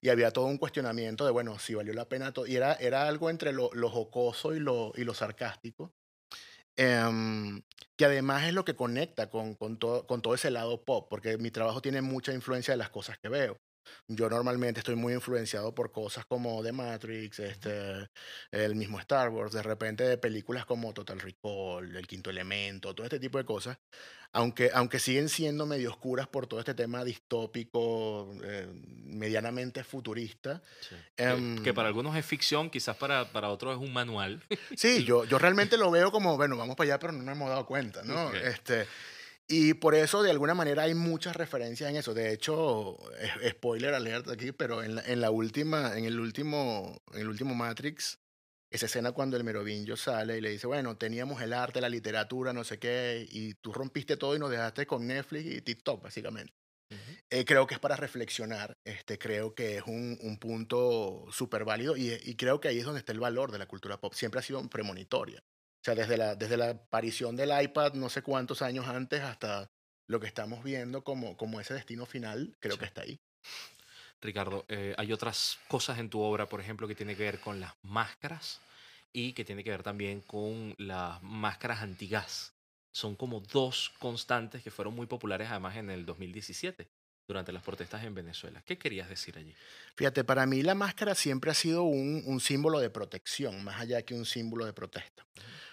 y 0.00 0.08
había 0.08 0.30
todo 0.30 0.46
un 0.46 0.58
cuestionamiento 0.58 1.24
de, 1.24 1.30
bueno, 1.30 1.58
si 1.58 1.74
valió 1.74 1.92
la 1.94 2.08
pena, 2.08 2.32
y 2.46 2.56
era, 2.56 2.74
era 2.74 3.08
algo 3.08 3.30
entre 3.30 3.52
lo, 3.52 3.70
jocoso 3.90 4.54
y 4.54 4.60
lo, 4.60 4.92
y 4.96 5.04
lo 5.04 5.14
sarcástico, 5.14 5.92
em, 6.76 7.62
que 7.96 8.04
además 8.04 8.44
es 8.44 8.54
lo 8.54 8.64
que 8.64 8.74
conecta 8.76 9.28
con, 9.30 9.54
con, 9.54 9.78
todo, 9.78 10.06
con 10.06 10.22
todo 10.22 10.34
ese 10.34 10.50
lado 10.50 10.84
pop, 10.84 11.06
porque 11.10 11.38
mi 11.38 11.50
trabajo 11.50 11.82
tiene 11.82 12.02
mucha 12.02 12.32
influencia 12.32 12.72
de 12.72 12.78
las 12.78 12.90
cosas 12.90 13.18
que 13.18 13.28
veo. 13.28 13.58
Yo 14.08 14.28
normalmente 14.28 14.80
estoy 14.80 14.96
muy 14.96 15.14
influenciado 15.14 15.74
por 15.74 15.92
cosas 15.92 16.24
como 16.26 16.62
The 16.62 16.72
Matrix, 16.72 17.38
este, 17.40 18.08
el 18.50 18.74
mismo 18.74 18.98
Star 19.00 19.28
Wars, 19.30 19.52
de 19.52 19.62
repente 19.62 20.04
de 20.04 20.18
películas 20.18 20.66
como 20.66 20.92
Total 20.92 21.20
Recall, 21.20 21.96
El 21.96 22.06
Quinto 22.06 22.30
Elemento, 22.30 22.94
todo 22.94 23.04
este 23.04 23.20
tipo 23.20 23.38
de 23.38 23.44
cosas, 23.44 23.78
aunque, 24.32 24.70
aunque 24.72 24.98
siguen 24.98 25.28
siendo 25.28 25.66
medio 25.66 25.90
oscuras 25.90 26.26
por 26.26 26.46
todo 26.46 26.58
este 26.60 26.74
tema 26.74 27.04
distópico, 27.04 28.32
eh, 28.42 28.66
medianamente 29.04 29.84
futurista. 29.84 30.62
que, 31.16 31.22
em 31.22 31.74
para 31.74 31.88
algunos 31.88 32.16
es 32.16 32.24
ficción, 32.24 32.70
quizás 32.70 32.96
para, 32.96 33.30
para 33.30 33.50
otros 33.50 33.76
es 33.76 33.82
un 33.82 33.92
manual. 33.92 34.42
Sí, 34.76 35.04
yo, 35.04 35.24
yo 35.24 35.38
realmente 35.38 35.76
lo 35.76 35.90
veo 35.90 36.10
como, 36.10 36.36
bueno, 36.36 36.56
vamos 36.56 36.76
para 36.76 36.92
allá, 36.92 36.98
pero 36.98 37.12
no 37.12 37.22
nos 37.22 37.36
hemos 37.36 37.48
dado 37.50 37.66
cuenta, 37.66 38.02
¿no? 38.04 38.32
Este, 38.32 38.86
y 39.52 39.74
por 39.74 39.94
eso, 39.94 40.22
de 40.22 40.30
alguna 40.30 40.54
manera, 40.54 40.84
hay 40.84 40.94
muchas 40.94 41.36
referencias 41.36 41.90
en 41.90 41.96
eso. 41.96 42.14
De 42.14 42.32
hecho, 42.32 42.96
spoiler 43.50 43.92
alert 43.92 44.30
aquí, 44.30 44.50
pero 44.50 44.82
en 44.82 44.94
la, 44.94 45.02
en 45.02 45.20
la 45.20 45.30
última, 45.30 45.98
en 45.98 46.06
el 46.06 46.18
último, 46.18 47.02
en 47.12 47.20
el 47.20 47.28
último 47.28 47.54
Matrix, 47.54 48.18
esa 48.70 48.86
escena 48.86 49.12
cuando 49.12 49.36
el 49.36 49.44
merovingio 49.44 49.94
sale 49.98 50.38
y 50.38 50.40
le 50.40 50.48
dice, 50.48 50.66
bueno, 50.66 50.96
teníamos 50.96 51.42
el 51.42 51.52
arte, 51.52 51.82
la 51.82 51.90
literatura, 51.90 52.54
no 52.54 52.64
sé 52.64 52.78
qué, 52.78 53.28
y 53.30 53.52
tú 53.52 53.74
rompiste 53.74 54.16
todo 54.16 54.34
y 54.34 54.38
nos 54.38 54.50
dejaste 54.50 54.86
con 54.86 55.06
Netflix 55.06 55.44
y 55.44 55.60
TikTok, 55.60 56.02
básicamente. 56.02 56.54
Eh, 57.28 57.44
creo 57.44 57.66
que 57.66 57.74
es 57.74 57.80
para 57.80 57.96
reflexionar, 57.96 58.78
este, 58.84 59.18
creo 59.18 59.54
que 59.54 59.76
es 59.76 59.82
un, 59.86 60.18
un 60.22 60.38
punto 60.38 61.26
súper 61.30 61.64
válido 61.64 61.94
y, 61.94 62.12
y, 62.22 62.36
creo 62.36 62.58
que 62.60 62.68
ahí 62.68 62.78
es 62.78 62.84
donde 62.84 63.00
está 63.00 63.12
el 63.12 63.20
valor 63.20 63.50
de 63.50 63.58
la 63.58 63.66
cultura 63.66 63.98
pop. 63.98 64.14
Siempre 64.14 64.40
ha 64.40 64.42
sido 64.42 64.66
premonitoria. 64.68 65.42
O 65.82 65.84
sea, 65.84 65.96
desde 65.96 66.16
la, 66.16 66.36
desde 66.36 66.56
la 66.56 66.70
aparición 66.70 67.34
del 67.34 67.50
iPad, 67.60 67.94
no 67.94 68.08
sé 68.08 68.22
cuántos 68.22 68.62
años 68.62 68.86
antes, 68.86 69.20
hasta 69.20 69.68
lo 70.06 70.20
que 70.20 70.28
estamos 70.28 70.62
viendo 70.62 71.02
como, 71.02 71.36
como 71.36 71.60
ese 71.60 71.74
destino 71.74 72.06
final, 72.06 72.56
creo 72.60 72.78
que 72.78 72.84
está 72.84 73.02
ahí. 73.02 73.18
Ricardo, 74.20 74.64
eh, 74.68 74.94
hay 74.96 75.12
otras 75.12 75.58
cosas 75.66 75.98
en 75.98 76.08
tu 76.08 76.20
obra, 76.20 76.48
por 76.48 76.60
ejemplo, 76.60 76.86
que 76.86 76.94
tiene 76.94 77.16
que 77.16 77.24
ver 77.24 77.40
con 77.40 77.58
las 77.58 77.72
máscaras 77.82 78.60
y 79.12 79.32
que 79.32 79.44
tiene 79.44 79.64
que 79.64 79.70
ver 79.70 79.82
también 79.82 80.20
con 80.20 80.76
las 80.78 81.20
máscaras 81.20 81.82
antigas. 81.82 82.52
Son 82.92 83.16
como 83.16 83.40
dos 83.40 83.90
constantes 83.98 84.62
que 84.62 84.70
fueron 84.70 84.94
muy 84.94 85.08
populares 85.08 85.48
además 85.50 85.76
en 85.76 85.90
el 85.90 86.06
2017 86.06 86.88
durante 87.26 87.50
las 87.50 87.64
protestas 87.64 88.04
en 88.04 88.14
Venezuela. 88.14 88.62
¿Qué 88.64 88.78
querías 88.78 89.08
decir 89.08 89.36
allí? 89.36 89.52
Fíjate, 89.96 90.22
para 90.22 90.46
mí 90.46 90.62
la 90.62 90.76
máscara 90.76 91.16
siempre 91.16 91.50
ha 91.50 91.54
sido 91.54 91.82
un, 91.82 92.22
un 92.24 92.40
símbolo 92.40 92.78
de 92.78 92.90
protección, 92.90 93.64
más 93.64 93.80
allá 93.80 94.02
que 94.02 94.14
un 94.14 94.26
símbolo 94.26 94.64
de 94.64 94.72
protesta. 94.72 95.26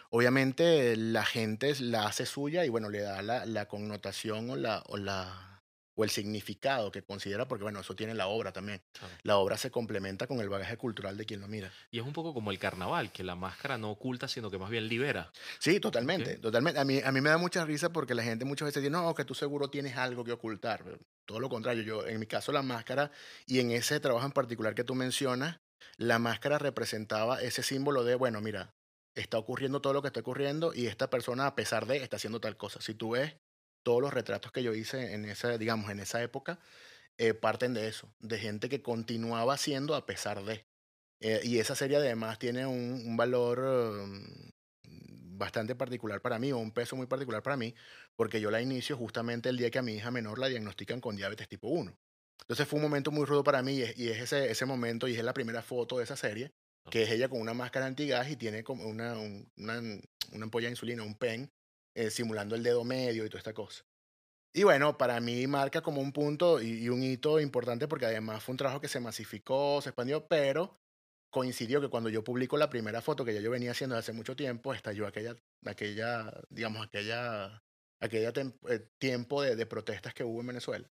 Obviamente 0.10 0.96
la 0.96 1.24
gente 1.24 1.74
la 1.80 2.08
hace 2.08 2.26
suya 2.26 2.66
y 2.66 2.70
bueno, 2.70 2.90
le 2.90 3.02
da 3.02 3.22
la, 3.22 3.46
la 3.46 3.68
connotación 3.68 4.50
o 4.50 4.56
la, 4.56 4.84
o 4.88 4.98
la 4.98 5.50
o 6.00 6.06
el 6.06 6.10
significado 6.10 6.92
que 6.92 7.04
considera, 7.04 7.46
porque 7.46 7.64
bueno, 7.64 7.82
eso 7.82 7.94
tiene 7.94 8.14
la 8.14 8.28
obra 8.28 8.54
también. 8.54 8.82
La 9.24 9.36
obra 9.36 9.58
se 9.58 9.70
complementa 9.70 10.28
con 10.28 10.40
el 10.40 10.48
bagaje 10.48 10.78
cultural 10.78 11.18
de 11.18 11.26
quien 11.26 11.42
lo 11.42 11.50
mira. 11.50 11.74
Y 11.92 12.00
es 12.00 12.06
un 12.06 12.14
poco 12.14 12.34
como 12.34 12.52
el 12.52 12.58
carnaval, 12.58 13.12
que 13.12 13.22
la 13.22 13.36
máscara 13.36 13.78
no 13.78 13.92
oculta, 13.92 14.30
sino 14.30 14.50
que 14.50 14.58
más 14.58 14.70
bien 14.70 14.88
libera. 14.88 15.30
Sí, 15.60 15.82
totalmente, 15.82 16.38
totalmente. 16.38 16.80
A 16.80 16.86
mí, 16.86 17.02
a 17.04 17.12
mí 17.12 17.20
me 17.20 17.30
da 17.30 17.38
mucha 17.38 17.66
risa 17.66 17.90
porque 17.90 18.16
la 18.16 18.24
gente 18.24 18.46
muchas 18.46 18.68
veces 18.68 18.82
dice, 18.82 18.90
no, 18.90 19.14
que 19.14 19.26
tú 19.26 19.36
seguro 19.36 19.70
tienes 19.70 19.98
algo 19.98 20.24
que 20.24 20.32
ocultar. 20.32 20.86
todo 21.26 21.42
lo 21.42 21.50
contrario, 21.50 21.84
yo 21.84 22.08
en 22.08 22.18
mi 22.18 22.28
caso 22.28 22.54
la 22.54 22.62
máscara 22.62 23.12
y 23.46 23.60
en 23.60 23.72
ese 23.72 24.00
trabajo 24.00 24.26
en 24.26 24.32
particular 24.32 24.76
que 24.76 24.86
tú 24.86 24.96
mencionas, 24.96 25.60
la 25.98 26.18
máscara 26.18 26.60
representaba 26.60 27.42
ese 27.42 27.62
símbolo 27.62 28.06
de, 28.06 28.16
bueno, 28.16 28.40
mira, 28.40 28.74
está 29.20 29.38
ocurriendo 29.38 29.82
todo 29.82 29.94
lo 29.94 30.02
que 30.02 30.08
está 30.08 30.20
ocurriendo 30.20 30.74
y 30.74 30.88
esta 30.88 31.10
persona, 31.10 31.48
a 31.48 31.56
pesar 31.56 31.86
de, 31.86 31.98
está 31.98 32.18
haciendo 32.18 32.40
tal 32.40 32.58
cosa. 32.58 32.82
Si 32.82 32.94
tú 32.94 33.12
ves 33.12 33.36
todos 33.84 34.02
los 34.02 34.14
retratos 34.14 34.52
que 34.52 34.64
yo 34.64 34.74
hice 34.74 35.14
en 35.14 35.26
esa, 35.26 35.58
digamos, 35.58 35.90
en 35.90 36.00
esa 36.00 36.22
época, 36.22 36.60
eh, 37.18 37.34
parten 37.34 37.74
de 37.74 37.88
eso, 37.88 38.14
de 38.20 38.40
gente 38.40 38.70
que 38.70 38.82
continuaba 38.82 39.54
haciendo 39.54 39.96
a 39.96 40.06
pesar 40.06 40.44
de. 40.44 40.66
Eh, 41.22 41.42
y 41.44 41.60
esa 41.60 41.76
serie 41.76 41.98
además 41.98 42.40
tiene 42.40 42.66
un, 42.66 43.18
valor 43.18 43.60
um, 43.60 44.24
bastante 45.38 45.76
particular 45.76 46.22
para 46.22 46.40
mí, 46.40 46.52
o 46.52 46.58
un 46.58 46.72
peso 46.72 46.96
muy 46.96 47.08
particular 47.08 47.44
para 47.44 47.58
mí, 47.58 47.76
porque 48.16 48.40
yo 48.40 48.52
la 48.52 48.62
inicio 48.62 48.96
justamente 48.96 49.50
el 49.50 49.58
día 49.58 49.70
que 49.70 49.80
a 49.80 49.82
mi 49.82 49.96
hija 49.96 50.12
menor 50.12 50.40
la 50.40 50.48
diagnostican 50.48 51.02
con 51.02 51.16
diabetes 51.16 51.50
tipo 51.50 51.68
1. 51.68 51.94
Entonces 52.42 52.68
fue 52.68 52.78
un 52.78 52.84
momento 52.84 53.12
muy 53.12 53.26
rudo 53.26 53.44
para 53.44 53.62
mí 53.62 53.74
y 53.74 53.82
es, 53.84 53.98
y 53.98 54.10
es 54.10 54.20
ese, 54.20 54.50
ese 54.50 54.66
momento 54.66 55.08
y 55.08 55.16
es 55.16 55.24
la 55.24 55.34
primera 55.34 55.62
foto 55.62 55.98
de 55.98 56.06
esa 56.06 56.16
serie 56.16 56.54
que 56.90 57.04
es 57.04 57.12
ella 57.12 57.30
con 57.30 57.40
una 57.40 57.54
máscara 57.54 57.86
antigas 57.86 58.30
y 58.30 58.36
tiene 58.36 58.64
como 58.64 58.86
una, 58.86 59.18
una, 59.18 59.82
una 60.32 60.44
ampolla 60.44 60.68
de 60.68 60.72
insulina, 60.72 61.04
un 61.04 61.16
pen, 61.16 61.52
eh, 61.96 62.10
simulando 62.10 62.56
el 62.56 62.64
dedo 62.64 62.84
medio 62.84 63.26
y 63.26 63.30
toda 63.30 63.40
esta 63.40 63.54
cosa. 63.54 63.84
Y 64.54 64.64
bueno, 64.64 64.98
para 64.98 65.20
mí 65.20 65.46
marca 65.48 65.82
como 65.82 66.02
un 66.02 66.12
punto 66.12 66.62
y, 66.62 66.90
un 66.90 67.04
hito 67.04 67.40
importante 67.40 67.88
porque 67.88 68.08
además 68.08 68.44
fue 68.44 68.54
un 68.54 68.58
trabajo 68.58 68.82
que 68.82 68.88
se 68.88 69.00
masificó, 69.00 69.80
se 69.82 69.90
expandió, 69.90 70.28
pero 70.28 70.80
coincidió 71.30 71.80
que 71.82 71.90
cuando 71.90 72.10
yo 72.10 72.24
publico 72.24 72.58
la 72.58 72.70
primera 72.70 73.02
foto 73.02 73.24
que 73.24 73.34
ya 73.34 73.42
yo 73.42 73.52
venía 73.52 73.72
haciendo 73.72 73.96
hace 73.96 74.14
mucho 74.14 74.36
tiempo, 74.36 74.74
estalló 74.74 75.06
aquella, 75.06 75.36
aquella 75.66 76.34
digamos, 76.50 76.86
aquella, 76.88 77.64
aquella 78.00 78.34
eh, 78.70 78.80
tiempo 78.98 79.44
de 79.44 79.66
protestas 79.68 80.14
que 80.16 80.24
hubo 80.24 80.42
en 80.42 80.48
Venezuela. 80.48 80.90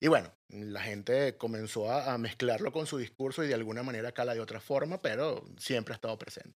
Y 0.00 0.08
bueno, 0.08 0.32
la 0.48 0.82
gente 0.82 1.36
comenzó 1.36 1.90
a, 1.90 2.12
a 2.12 2.18
mezclarlo 2.18 2.72
con 2.72 2.86
su 2.86 2.98
discurso 2.98 3.42
y 3.42 3.48
de 3.48 3.54
alguna 3.54 3.82
manera 3.82 4.12
cala 4.12 4.34
de 4.34 4.40
otra 4.40 4.60
forma, 4.60 5.00
pero 5.00 5.44
siempre 5.58 5.94
ha 5.94 5.96
estado 5.96 6.18
presente. 6.18 6.56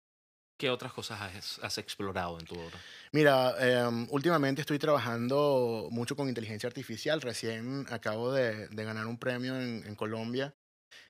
¿Qué 0.58 0.70
otras 0.70 0.92
cosas 0.92 1.20
has, 1.20 1.60
has 1.60 1.78
explorado 1.78 2.36
en 2.40 2.44
tu 2.44 2.58
obra? 2.58 2.76
Mira, 3.12 3.54
em, 3.60 4.08
últimamente 4.10 4.62
estoy 4.62 4.80
trabajando 4.80 5.86
mucho 5.92 6.16
con 6.16 6.28
inteligencia 6.28 6.66
artificial. 6.66 7.20
Recién 7.20 7.86
acabo 7.90 8.32
de, 8.32 8.66
de 8.66 8.84
ganar 8.84 9.06
un 9.06 9.18
premio 9.18 9.54
en, 9.60 9.86
en 9.86 9.94
Colombia 9.94 10.56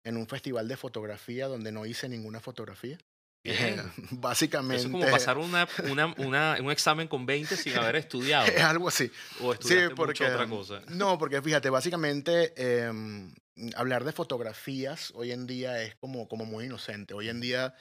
en 0.05 0.17
un 0.17 0.27
festival 0.27 0.69
de 0.69 0.77
fotografía 0.77 1.47
donde 1.47 1.73
no 1.73 1.87
hice 1.87 2.09
ninguna 2.09 2.41
fotografía. 2.41 2.99
Bien. 3.45 3.80
Básicamente. 4.11 4.76
Eso 4.87 4.87
es 4.88 4.92
como 4.92 5.11
pasar 5.11 5.38
una, 5.38 5.66
una, 5.90 6.14
una- 6.18 6.57
un 6.61 6.71
examen 6.71 7.09
con 7.09 7.25
20 7.26 7.57
sin 7.57 7.75
haber 7.76 7.97
estudiado. 7.97 8.47
Es 8.47 8.62
algo 8.62 8.88
así. 8.88 9.11
O 9.40 9.52
Sí, 9.52 9.59
estudiaste 9.61 9.95
porque. 9.95 10.25
mucha 10.25 10.35
otra 10.35 10.49
cosa. 10.49 10.83
No, 10.88 11.18
porque 11.18 11.40
fíjate, 11.40 11.71
básicamente 11.71 12.52
em, 12.83 13.33
hablar 13.76 14.04
de 14.04 14.12
fotografías 14.12 15.12
hoy 15.14 15.33
en 15.33 15.47
día 15.47 15.83
es 15.83 15.95
como, 15.97 16.28
como 16.28 16.45
muy 16.45 16.66
inocente. 16.66 17.14
Hoy 17.14 17.28
en 17.28 17.40
día 17.40 17.75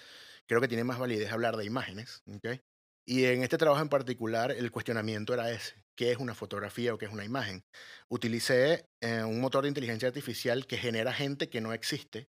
creo 0.45 0.61
que 0.61 0.67
tiene 0.67 0.83
más 0.83 0.99
validez 0.99 1.31
hablar 1.31 1.57
de 1.57 1.65
imágenes. 1.65 2.23
¿ok? 2.27 2.59
Y 3.05 3.25
en 3.25 3.41
este 3.43 3.57
trabajo 3.57 3.81
en 3.81 3.89
particular, 3.89 4.51
el 4.51 4.71
cuestionamiento 4.71 5.33
era 5.33 5.51
ese: 5.51 5.75
¿qué 5.97 6.11
es 6.11 6.17
una 6.17 6.35
fotografía 6.35 6.93
o 6.93 6.97
qué 6.97 7.07
es 7.07 7.11
una 7.11 7.25
imagen? 7.25 7.65
Utilicé 8.07 8.85
eh, 9.01 9.23
un 9.23 9.41
motor 9.41 9.63
de 9.63 9.69
inteligencia 9.69 10.07
artificial 10.07 10.65
que 10.67 10.77
genera 10.77 11.11
gente 11.11 11.49
que 11.49 11.59
no 11.59 11.73
existe, 11.73 12.27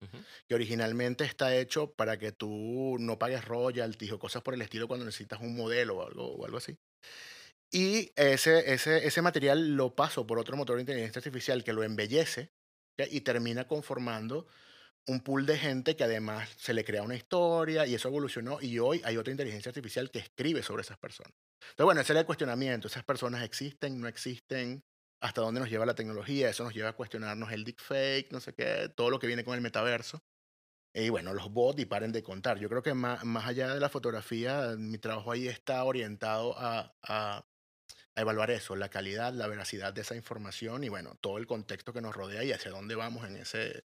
que 0.48 0.54
originalmente 0.54 1.24
está 1.24 1.54
hecho 1.54 1.92
para 1.92 2.18
que 2.18 2.32
tú 2.32 2.96
no 2.98 3.18
pagues 3.18 3.44
royalties 3.44 4.10
o 4.12 4.18
cosas 4.18 4.42
por 4.42 4.54
el 4.54 4.62
estilo 4.62 4.88
cuando 4.88 5.06
necesitas 5.06 5.40
un 5.40 5.54
modelo 5.54 5.98
o 5.98 6.06
algo, 6.06 6.34
o 6.34 6.44
algo 6.44 6.56
así. 6.56 6.76
Y 7.70 8.10
ese, 8.16 8.72
ese, 8.72 9.06
ese 9.06 9.22
material 9.22 9.76
lo 9.76 9.94
paso 9.94 10.26
por 10.26 10.38
otro 10.38 10.56
motor 10.56 10.76
de 10.76 10.82
inteligencia 10.82 11.20
artificial 11.20 11.62
que 11.62 11.74
lo 11.74 11.84
embellece 11.84 12.50
y 13.10 13.20
termina 13.20 13.68
conformando 13.68 14.46
un 15.08 15.20
pool 15.20 15.46
de 15.46 15.58
gente 15.58 15.96
que 15.96 16.04
además 16.04 16.48
se 16.56 16.74
le 16.74 16.84
crea 16.84 17.02
una 17.02 17.16
historia 17.16 17.86
y 17.86 17.94
eso 17.94 18.08
evolucionó 18.08 18.58
y 18.60 18.78
hoy 18.78 19.00
hay 19.04 19.16
otra 19.16 19.30
inteligencia 19.30 19.70
artificial 19.70 20.10
que 20.10 20.18
escribe 20.18 20.62
sobre 20.62 20.82
esas 20.82 20.98
personas. 20.98 21.32
Entonces, 21.60 21.84
bueno, 21.84 22.00
ese 22.02 22.12
era 22.12 22.20
el 22.20 22.26
cuestionamiento. 22.26 22.88
¿Esas 22.88 23.04
personas 23.04 23.42
existen, 23.42 24.00
no 24.00 24.06
existen? 24.06 24.84
¿Hasta 25.20 25.40
dónde 25.40 25.60
nos 25.60 25.70
lleva 25.70 25.86
la 25.86 25.94
tecnología? 25.94 26.50
Eso 26.50 26.62
nos 26.62 26.74
lleva 26.74 26.90
a 26.90 26.92
cuestionarnos 26.92 27.50
el 27.52 27.64
deepfake, 27.64 28.30
no 28.30 28.40
sé 28.40 28.54
qué, 28.54 28.90
todo 28.94 29.10
lo 29.10 29.18
que 29.18 29.26
viene 29.26 29.44
con 29.44 29.54
el 29.54 29.60
metaverso. 29.60 30.22
Y 30.94 31.08
bueno, 31.08 31.34
los 31.34 31.50
bots 31.50 31.80
y 31.80 31.86
paren 31.86 32.12
de 32.12 32.22
contar. 32.22 32.58
Yo 32.58 32.68
creo 32.68 32.82
que 32.82 32.94
más, 32.94 33.24
más 33.24 33.46
allá 33.46 33.74
de 33.74 33.80
la 33.80 33.88
fotografía, 33.88 34.74
mi 34.76 34.98
trabajo 34.98 35.32
ahí 35.32 35.48
está 35.48 35.82
orientado 35.84 36.58
a, 36.58 36.94
a, 37.02 37.46
a 38.14 38.20
evaluar 38.20 38.50
eso, 38.50 38.76
la 38.76 38.88
calidad, 38.88 39.32
la 39.32 39.46
veracidad 39.46 39.92
de 39.92 40.02
esa 40.02 40.16
información 40.16 40.84
y 40.84 40.88
bueno, 40.88 41.16
todo 41.20 41.38
el 41.38 41.46
contexto 41.46 41.92
que 41.92 42.00
nos 42.00 42.14
rodea 42.14 42.44
y 42.44 42.52
hacia 42.52 42.70
dónde 42.70 42.94
vamos 42.94 43.26
en 43.26 43.36
ese, 43.36 43.84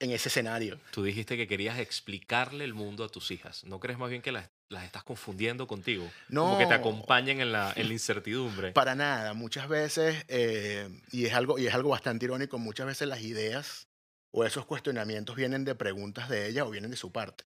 en 0.00 0.10
ese 0.10 0.28
escenario. 0.28 0.80
Tú 0.90 1.04
dijiste 1.04 1.36
que 1.36 1.46
querías 1.46 1.78
explicarle 1.78 2.64
el 2.64 2.74
mundo 2.74 3.04
a 3.04 3.08
tus 3.08 3.30
hijas. 3.30 3.64
¿No 3.64 3.78
crees 3.78 3.98
más 3.98 4.10
bien 4.10 4.22
que 4.22 4.32
las, 4.32 4.48
las 4.68 4.84
estás 4.84 5.04
confundiendo 5.04 5.66
contigo? 5.66 6.10
Como 6.34 6.58
que 6.58 6.64
te 6.64 6.70
No. 6.70 6.80
acompañen 6.80 7.40
en 7.40 7.52
la, 7.52 7.72
en 7.76 7.86
la 7.86 7.92
incertidumbre. 7.92 8.72
Para 8.72 8.94
nada, 8.94 9.34
muchas 9.34 9.68
veces, 9.68 10.24
eh, 10.28 10.88
y, 11.12 11.26
es 11.26 11.34
algo, 11.34 11.58
y 11.58 11.66
es 11.66 11.74
algo 11.74 11.90
bastante 11.90 12.24
irónico, 12.24 12.58
muchas 12.58 12.86
veces 12.86 13.06
las 13.08 13.20
ideas 13.20 13.86
o 14.32 14.44
esos 14.44 14.64
cuestionamientos 14.66 15.36
vienen 15.36 15.64
de 15.64 15.74
preguntas 15.74 16.28
de 16.28 16.48
ella 16.48 16.64
o 16.64 16.70
vienen 16.70 16.90
de 16.90 16.96
su 16.96 17.12
parte. 17.12 17.44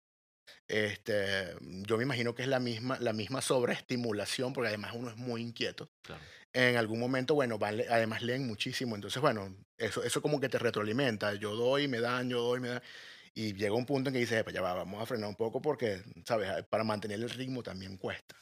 Este, 0.68 1.54
yo 1.86 1.96
me 1.96 2.04
imagino 2.04 2.34
que 2.34 2.42
es 2.42 2.48
la 2.48 2.60
misma, 2.60 2.98
la 3.00 3.12
misma 3.12 3.40
sobreestimulación, 3.40 4.52
porque 4.52 4.68
además 4.68 4.92
uno 4.94 5.10
es 5.10 5.16
muy 5.16 5.42
inquieto. 5.42 5.90
Claro. 6.02 6.22
En 6.52 6.76
algún 6.76 7.00
momento, 7.00 7.34
bueno, 7.34 7.58
además 7.60 8.22
leen 8.22 8.46
muchísimo, 8.46 8.94
entonces, 8.94 9.20
bueno, 9.20 9.56
eso, 9.76 10.04
eso 10.04 10.22
como 10.22 10.40
que 10.40 10.48
te 10.48 10.58
retroalimenta. 10.58 11.34
Yo 11.34 11.56
doy, 11.56 11.88
me 11.88 12.00
dan, 12.00 12.30
yo 12.30 12.40
doy, 12.42 12.60
me 12.60 12.68
dan. 12.68 12.82
Y 13.34 13.54
llega 13.54 13.74
un 13.74 13.86
punto 13.86 14.10
en 14.10 14.14
que 14.14 14.20
dices, 14.20 14.40
"Epa, 14.40 14.52
ya 14.52 14.62
va, 14.62 14.74
vamos 14.74 15.02
a 15.02 15.06
frenar 15.06 15.28
un 15.28 15.36
poco 15.36 15.60
porque, 15.60 16.02
¿sabes? 16.24 16.48
Para 16.70 16.84
mantener 16.84 17.20
el 17.20 17.30
ritmo 17.30 17.62
también 17.62 17.96
cuesta. 17.98 18.36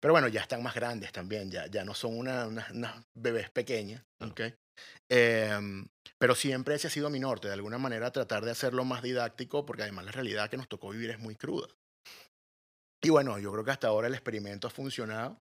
Pero 0.00 0.12
bueno, 0.12 0.28
ya 0.28 0.40
están 0.40 0.62
más 0.62 0.74
grandes 0.74 1.12
también, 1.12 1.50
ya, 1.50 1.66
ya 1.66 1.84
no 1.84 1.94
son 1.94 2.16
una- 2.18 2.46
una- 2.46 2.66
unas 2.72 3.04
bebés 3.14 3.50
pequeñas, 3.50 4.02
Claro. 4.18 4.32
¿ok? 4.32 4.40
Em, 5.10 5.86
pero 6.18 6.34
siempre 6.34 6.74
ese 6.74 6.86
ha 6.86 6.90
sido 6.90 7.10
mi 7.10 7.20
norte, 7.20 7.46
de 7.48 7.54
alguna 7.54 7.78
manera 7.78 8.10
tratar 8.10 8.44
de 8.44 8.50
hacerlo 8.52 8.84
más 8.84 9.02
didáctico, 9.02 9.64
porque 9.66 9.82
además 9.82 10.06
la 10.06 10.12
realidad 10.12 10.48
que 10.50 10.56
nos 10.56 10.68
tocó 10.68 10.90
vivir 10.90 11.10
es 11.10 11.18
muy 11.18 11.36
cruda. 11.36 11.68
Y 13.04 13.10
bueno, 13.10 13.38
yo 13.38 13.52
creo 13.52 13.64
que 13.64 13.70
hasta 13.72 13.88
ahora 13.88 14.06
el 14.08 14.14
experimento 14.14 14.66
ha 14.66 14.70
funcionado. 14.70 15.38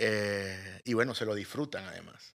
eh, 0.00 0.80
y 0.84 0.94
bueno, 0.94 1.14
se 1.14 1.24
lo 1.26 1.34
disfrutan 1.34 1.84
además. 1.84 2.34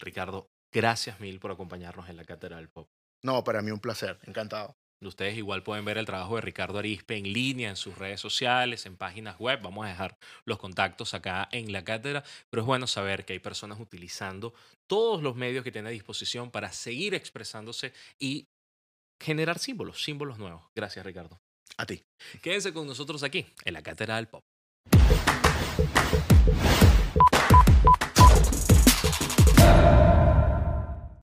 Ricardo, 0.00 0.50
gracias 0.74 1.20
mil 1.20 1.40
por 1.40 1.50
acompañarnos 1.50 2.08
en 2.08 2.16
la 2.16 2.24
Cátedra 2.24 2.56
del 2.58 2.68
Pop. 2.68 2.88
No, 3.24 3.42
para 3.44 3.62
mí 3.62 3.70
un 3.70 3.80
placer, 3.80 4.18
encantado. 4.24 4.76
Ustedes 5.06 5.36
igual 5.36 5.62
pueden 5.62 5.84
ver 5.84 5.96
el 5.96 6.06
trabajo 6.06 6.34
de 6.34 6.40
Ricardo 6.40 6.78
Arispe 6.78 7.16
en 7.16 7.32
línea, 7.32 7.70
en 7.70 7.76
sus 7.76 7.96
redes 7.96 8.20
sociales, 8.20 8.84
en 8.84 8.96
páginas 8.96 9.38
web. 9.38 9.60
Vamos 9.62 9.86
a 9.86 9.88
dejar 9.88 10.18
los 10.44 10.58
contactos 10.58 11.14
acá 11.14 11.48
en 11.52 11.72
la 11.72 11.84
cátedra. 11.84 12.24
Pero 12.50 12.62
es 12.62 12.66
bueno 12.66 12.86
saber 12.88 13.24
que 13.24 13.34
hay 13.34 13.38
personas 13.38 13.78
utilizando 13.78 14.54
todos 14.88 15.22
los 15.22 15.36
medios 15.36 15.62
que 15.62 15.70
tiene 15.70 15.88
a 15.88 15.92
disposición 15.92 16.50
para 16.50 16.72
seguir 16.72 17.14
expresándose 17.14 17.92
y 18.18 18.48
generar 19.22 19.58
símbolos, 19.58 20.02
símbolos 20.02 20.38
nuevos. 20.38 20.62
Gracias, 20.74 21.06
Ricardo. 21.06 21.40
A 21.76 21.86
ti. 21.86 22.02
Quédense 22.42 22.72
con 22.72 22.86
nosotros 22.86 23.22
aquí, 23.22 23.46
en 23.64 23.74
la 23.74 23.82
Cátedra 23.82 24.16
del 24.16 24.26
Pop. 24.26 24.42